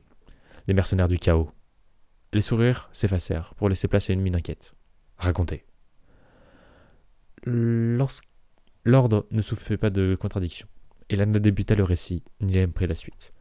[0.66, 1.50] Les mercenaires du chaos.
[2.32, 4.74] Les sourires s'effacèrent pour laisser place à une mine inquiète.
[5.16, 5.64] Racontez.
[7.44, 10.66] L'ordre ne souffrait pas de contradiction.
[11.08, 13.32] Elana débuta le récit, Nilem prit la suite.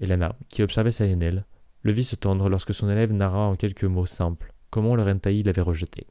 [0.00, 1.46] Elana, qui observait Sayanel,
[1.82, 5.44] le vit se tendre lorsque son élève narra en quelques mots simples comment le Rentaï
[5.44, 6.08] l'avait rejeté.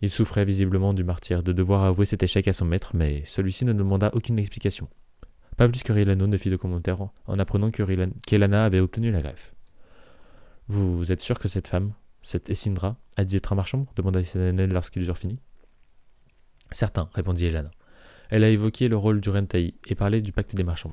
[0.00, 3.64] Il souffrait visiblement du martyr de devoir avouer cet échec à son maître, mais celui-ci
[3.64, 4.88] ne demanda aucune explication.
[5.56, 9.54] Pas plus que Rilano ne fit de commentaire en apprenant qu'Elana avait obtenu la greffe.
[10.68, 14.70] Vous êtes sûr que cette femme, cette Essindra, a dit être un marchand demanda Sayanel
[14.70, 15.40] lorsqu'ils eurent fini.
[16.70, 17.70] Certain, répondit Elana.
[18.30, 20.92] Elle a évoqué le rôle du Rentaï et parlé du pacte des marchands.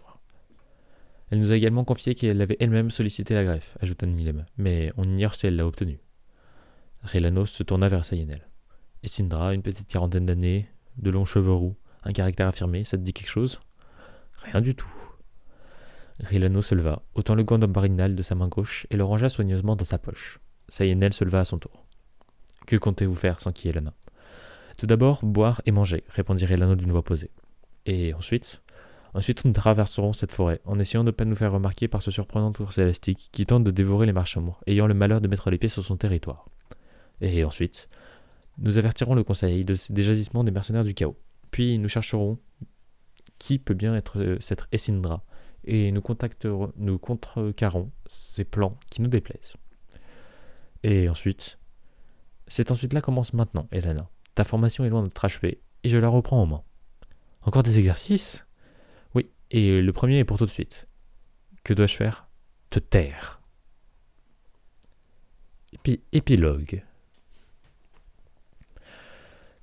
[1.30, 5.03] Elle nous a également confié qu'elle avait elle-même sollicité la greffe, ajouta Nilem, mais on
[5.03, 5.99] ignore si elle l'a obtenue.
[7.03, 8.47] Relano se tourna vers Sayenel.
[9.06, 13.03] Et Sindra, une petite quarantaine d'années, de longs cheveux roux, un caractère affirmé, ça te
[13.03, 13.62] dit quelque chose?
[14.41, 14.91] Rien du tout.
[16.22, 19.76] Rilano se leva, ôtant le gant d'ombarinal de sa main gauche et le rangea soigneusement
[19.76, 20.39] dans sa poche.
[20.70, 21.86] Sayenel se leva à son tour.
[22.66, 23.93] Que comptez-vous faire sans qui est la main
[24.76, 27.30] Tout d'abord, boire et manger, répondit Rilano d'une voix posée.
[27.86, 28.64] Et ensuite
[29.14, 32.10] Ensuite, nous traverserons cette forêt, en essayant de ne pas nous faire remarquer par ce
[32.10, 35.60] surprenant ours élastique qui tente de dévorer les marchands, ayant le malheur de mettre les
[35.60, 36.49] pieds sur son territoire.
[37.22, 37.88] Et ensuite,
[38.58, 41.18] nous avertirons le conseil de, des jagissements des mercenaires du chaos.
[41.51, 42.39] Puis nous chercherons
[43.39, 45.24] qui peut bien être euh, cette Essindra,
[45.66, 49.56] et nous, contacterons, nous contrecarrons ces plans qui nous déplaisent.
[50.84, 51.58] Et ensuite,
[52.47, 54.10] c'est ensuite là commence maintenant, Elena.
[54.36, 56.64] Ta formation est loin d'être achevée, et je la reprends en main.
[57.41, 58.45] Encore des exercices?
[59.16, 60.88] Oui, et le premier est pour tout de suite.
[61.64, 62.28] Que dois-je faire?
[62.70, 63.41] Te taire.
[66.12, 66.84] épilogue.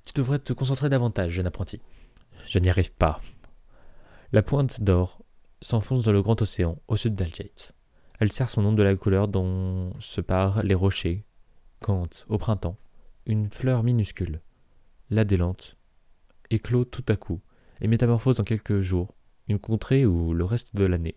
[0.05, 1.80] Tu devrais te concentrer davantage, jeune apprenti.
[2.46, 3.20] Je n'y arrive pas.
[4.32, 5.22] La pointe d'or
[5.61, 7.72] s'enfonce dans le grand océan, au sud d'Algate.
[8.18, 11.24] Elle sert son nom de la couleur dont se parent les rochers,
[11.80, 12.76] quand, au printemps,
[13.26, 14.40] une fleur minuscule,
[15.11, 15.76] l'adélante,
[16.50, 17.40] éclot tout à coup
[17.80, 19.14] et métamorphose en quelques jours
[19.48, 21.16] une contrée où, le reste de l'année,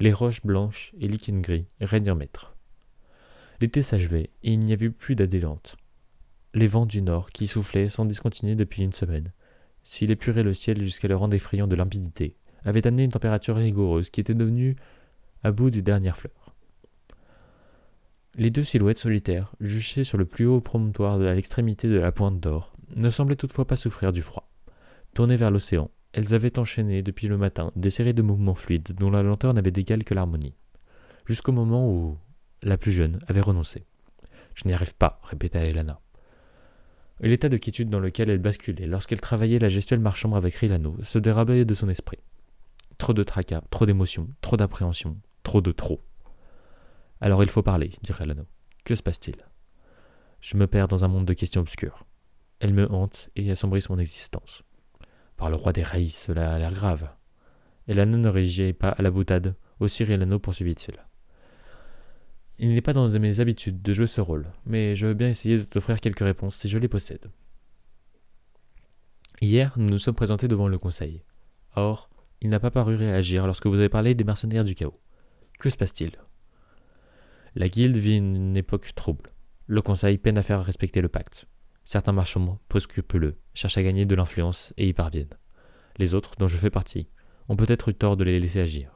[0.00, 2.56] les roches blanches et liquides gris règnent en maître.
[3.60, 5.76] L'été s'achevait et il n'y avait plus d'adélante
[6.54, 9.32] les vents du nord qui soufflaient sans discontinuer depuis une semaine,
[9.84, 14.10] s'il épurait le ciel jusqu'à le rendre effrayant de limpidité, avaient amené une température rigoureuse
[14.10, 14.76] qui était devenue
[15.42, 16.54] à bout des dernières fleurs.
[18.36, 22.40] Les deux silhouettes solitaires, juchées sur le plus haut promontoire à l'extrémité de la pointe
[22.40, 24.48] d'or, ne semblaient toutefois pas souffrir du froid.
[25.14, 29.10] Tournées vers l'océan, elles avaient enchaîné depuis le matin des séries de mouvements fluides dont
[29.10, 30.54] la lenteur n'avait d'égal que l'harmonie,
[31.26, 32.18] jusqu'au moment où
[32.62, 33.84] la plus jeune avait renoncé.
[34.54, 36.00] Je n'y arrive pas, répéta Elana
[37.20, 40.96] et l'état de quiétude dans lequel elle basculait lorsqu'elle travaillait la gestuelle marchande avec Rilano
[41.02, 42.18] se dérobait de son esprit.
[42.98, 46.00] Trop de tracas, trop d'émotions, trop d'appréhension, trop de trop.
[47.20, 48.44] Alors il faut parler, dit Rilano.
[48.84, 49.36] Que se passe-t-il?
[50.40, 52.04] Je me perds dans un monde de questions obscures.
[52.58, 54.62] Elle me hante et assombrit mon existence.
[55.36, 57.08] Par le roi des raïs, cela a l'air grave.
[57.88, 60.94] Elana ne réagit pas à la boutade, aussi Rilano poursuivit-il.
[62.62, 65.58] Il n'est pas dans mes habitudes de jouer ce rôle, mais je veux bien essayer
[65.58, 67.28] de t'offrir quelques réponses si je les possède.
[69.40, 71.24] Hier, nous nous sommes présentés devant le conseil.
[71.74, 72.08] Or,
[72.40, 75.00] il n'a pas paru réagir lorsque vous avez parlé des mercenaires du chaos.
[75.58, 76.12] Que se passe-t-il?
[77.56, 79.30] La guilde vit une époque trouble.
[79.66, 81.46] Le conseil peine à faire respecter le pacte.
[81.84, 85.34] Certains marchands, peu scrupuleux, cherchent à gagner de l'influence et y parviennent.
[85.98, 87.08] Les autres, dont je fais partie,
[87.48, 88.91] ont peut-être eu tort de les laisser agir.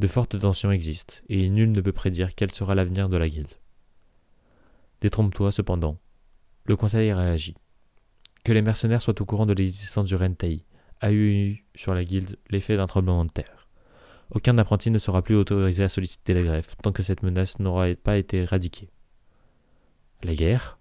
[0.00, 3.52] De fortes tensions existent, et nul ne peut prédire quel sera l'avenir de la guilde.
[5.02, 5.98] Détrompe-toi cependant.
[6.64, 7.54] Le conseil réagit.
[8.42, 10.64] Que les mercenaires soient au courant de l'existence du Rentai
[11.02, 13.68] a eu sur la guilde l'effet d'un tremblement de terre.
[14.30, 17.94] Aucun apprenti ne sera plus autorisé à solliciter la greffe tant que cette menace n'aura
[17.94, 18.88] pas été éradiquée.
[20.22, 20.78] La guerre?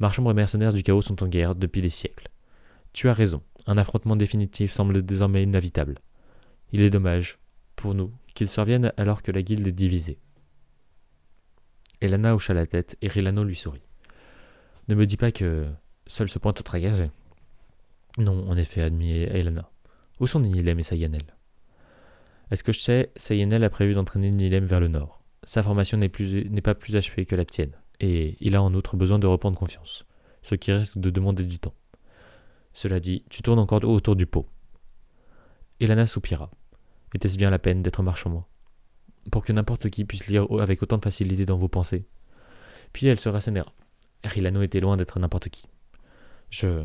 [0.00, 2.28] Marchands et mercenaires du chaos sont en guerre depuis des siècles.
[2.92, 5.94] Tu as raison, un affrontement définitif semble désormais inévitable.
[6.72, 7.38] Il est dommage,
[7.82, 10.20] pour nous, qu'ils surviennent alors que la guilde est divisée.
[12.00, 13.82] Elana hocha la tête et Rilano lui sourit.
[14.86, 15.66] Ne me dis pas que
[16.06, 17.10] seul ce point te gagé.
[18.18, 19.68] Non, en effet, admis Elana.
[20.20, 21.24] Où sont Nilem et Sayanel
[22.52, 25.20] Est-ce que je sais, Sayanel a prévu d'entraîner Nilem vers le nord.
[25.42, 29.18] Sa formation n'est pas plus achevée que la tienne, et il a en outre besoin
[29.18, 30.04] de reprendre confiance,
[30.42, 31.74] ce qui risque de demander du temps.
[32.74, 34.46] Cela dit, tu tournes encore autour du pot.
[35.80, 36.48] Elana soupira.
[37.14, 38.48] Était-ce bien la peine d'être marchand moi?
[39.30, 42.06] Pour que n'importe qui puisse lire avec autant de facilité dans vos pensées.
[42.92, 43.72] Puis elle se rassénera.
[44.24, 45.64] Rilano était loin d'être n'importe qui.
[46.50, 46.84] Je.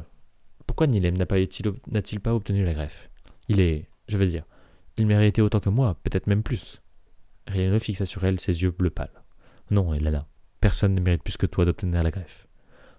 [0.66, 3.10] Pourquoi Nilem n'a-t-il pas obtenu la greffe?
[3.48, 3.90] Il est.
[4.08, 4.44] Je veux dire,
[4.98, 6.82] il méritait autant que moi, peut-être même plus.
[7.48, 9.24] Rilano fixa sur elle ses yeux bleu pâle.
[9.70, 10.28] Non, Elana,
[10.62, 12.48] personne ne mérite plus que toi d'obtenir la greffe.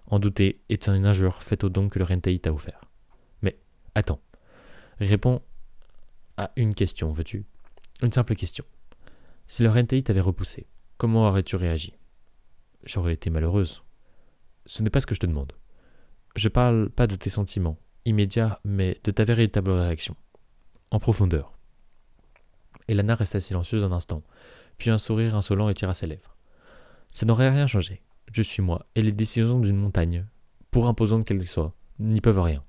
[0.07, 2.81] En douter est une injure faite au don que le Rentaï t'a offert.
[3.41, 3.59] Mais,
[3.95, 4.21] attends.
[4.99, 5.41] Réponds
[6.55, 7.45] une question, veux-tu?
[8.01, 8.65] Une simple question.
[9.47, 10.67] Si le Rentaï t'avait repoussé,
[10.97, 11.93] comment aurais-tu réagi?
[12.85, 13.83] J'aurais été malheureuse.
[14.65, 15.51] Ce n'est pas ce que je te demande.
[16.35, 20.15] Je parle pas de tes sentiments immédiats, mais de ta véritable réaction.
[20.91, 21.53] En profondeur.
[22.87, 24.23] Elana resta silencieuse un instant,
[24.77, 26.37] puis un sourire insolent étira ses lèvres.
[27.11, 28.01] Ça n'aurait rien changé.
[28.31, 30.25] Je suis moi, et les décisions d'une montagne,
[30.71, 32.63] pour imposantes qu'elles soient, n'y peuvent rien.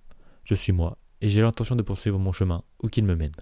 [0.44, 3.32] Je suis moi, et j'ai l'intention de poursuivre mon chemin, où qu'il me mène.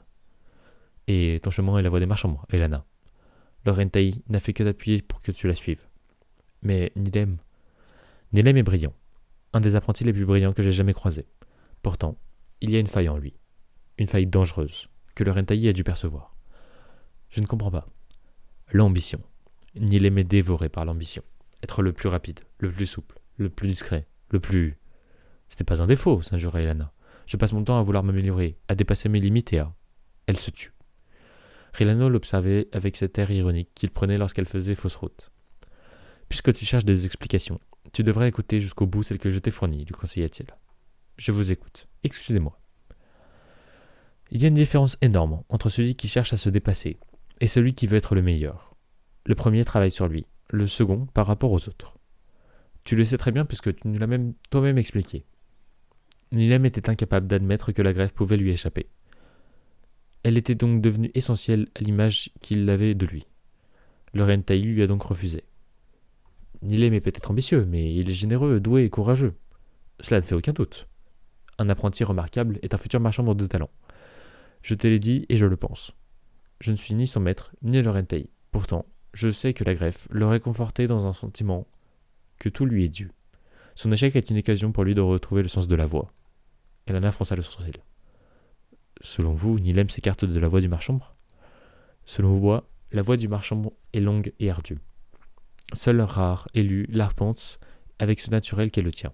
[1.08, 2.84] Et ton chemin est la voie des marchands, Elana.
[3.64, 5.88] Laurentaï n'a fait que d'appuyer pour que tu la suives.
[6.60, 7.38] Mais Nidem.
[8.34, 8.92] Nilem est brillant.
[9.54, 11.26] Un des apprentis les plus brillants que j'ai jamais croisés.
[11.82, 12.18] Pourtant,
[12.60, 13.32] il y a une faille en lui.
[13.96, 16.36] Une faille dangereuse, que le a dû percevoir.
[17.30, 17.88] Je ne comprends pas.
[18.70, 19.22] L'ambition.
[19.76, 21.22] Nilem est dévoré par l'ambition.
[21.62, 24.76] Être le plus rapide, le plus souple, le plus discret, le plus.
[25.48, 26.92] Ce n'est pas un défaut, s'injurait Elana.
[27.24, 29.74] Je passe mon temps à vouloir m'améliorer, à dépasser mes limites et à.
[30.26, 30.72] Elle se tue.
[31.72, 35.30] Rilano l'observait avec cet air ironique qu'il prenait lorsqu'elle faisait fausse route.
[36.28, 37.60] Puisque tu cherches des explications,
[37.92, 40.46] tu devrais écouter jusqu'au bout celle que je t'ai fournie, lui conseilla-t-il.
[41.16, 41.88] Je vous écoute.
[42.04, 42.58] Excusez-moi.
[44.30, 46.98] Il y a une différence énorme entre celui qui cherche à se dépasser
[47.40, 48.74] et celui qui veut être le meilleur.
[49.24, 51.94] Le premier travaille sur lui, le second par rapport aux autres.
[52.84, 55.24] Tu le sais très bien puisque tu nous l'as même toi-même expliqué.
[56.32, 58.90] Nilem était incapable d'admettre que la grève pouvait lui échapper.
[60.22, 63.26] Elle était donc devenue essentielle à l'image qu'il avait de lui.
[64.12, 65.44] Le Rentaï lui a donc refusé.
[66.62, 69.34] Nilem est peut-être ambitieux, mais il est généreux, doué et courageux.
[70.00, 70.88] Cela ne fait aucun doute.
[71.58, 73.70] Un apprenti remarquable est un futur marchand de talent.
[74.62, 75.92] Je te l'ai dit et je le pense.
[76.60, 78.28] Je ne suis ni son maître, ni le Rentaï.
[78.50, 81.66] Pourtant, je sais que la greffe le réconfortait dans un sentiment
[82.38, 83.10] que tout lui est dû.
[83.74, 86.12] Son échec est une occasion pour lui de retrouver le sens de la voie.
[86.86, 87.74] Elana fronça le sourcil.
[89.00, 91.00] Selon vous, Nilem s'écarte de la voie du marchand
[92.04, 92.58] Selon vous,
[92.92, 94.78] la voie du marchand est longue et ardue.
[95.74, 97.58] Seul rare élu l'arpente
[97.98, 99.12] avec ce naturel qu'est le tien.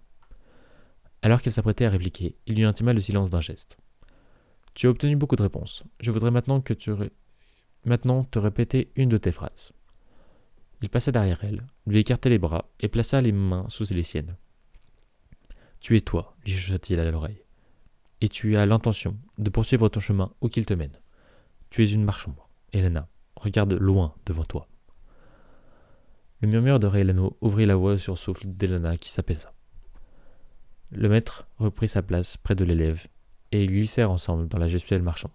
[1.22, 3.76] Alors qu'elle s'apprêtait à répliquer, il lui intima le silence d'un geste.
[4.74, 5.84] Tu as obtenu beaucoup de réponses.
[6.00, 6.92] Je voudrais maintenant que tu
[7.84, 9.72] maintenant te répéter une de tes phrases.
[10.82, 14.36] Il passa derrière elle, lui écarta les bras et plaça les mains sous les siennes.
[15.80, 17.43] Tu es toi, lui chuchota-t-il à l'oreille,
[18.24, 20.98] et tu as l'intention de poursuivre ton chemin où qu'il te mène.
[21.68, 22.38] Tu es une marchande,
[22.72, 23.06] Helena.
[23.36, 24.66] Regarde loin devant toi.
[26.40, 29.52] Le murmure de Raylano ouvrit la voie sur souffle d'Elena qui s'apaisa.
[30.90, 33.06] Le maître reprit sa place près de l'élève,
[33.52, 35.32] et ils glissèrent ensemble dans la gestuelle marchande.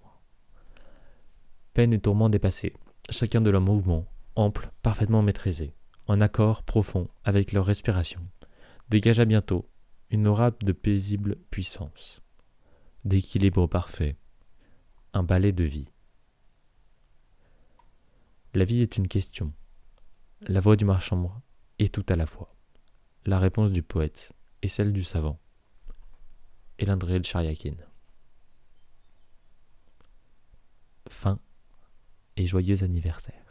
[1.75, 2.73] Peine et tourment dépassés,
[3.11, 5.75] chacun de leurs mouvements, ample, parfaitement maîtrisé,
[6.07, 8.21] en accord profond avec leur respiration,
[8.89, 9.69] dégagea bientôt
[10.09, 12.18] une aura de paisible puissance,
[13.05, 14.15] d'équilibre parfait,
[15.13, 15.87] un balai de vie.
[18.53, 19.53] La vie est une question,
[20.41, 21.41] la voix du marchand
[21.79, 22.55] est tout à la fois.
[23.25, 24.31] La réponse du poète
[24.61, 25.39] est celle du savant.
[27.23, 27.75] Chariakin.
[31.09, 31.39] Fin
[32.37, 33.48] et joyeux anniversaire.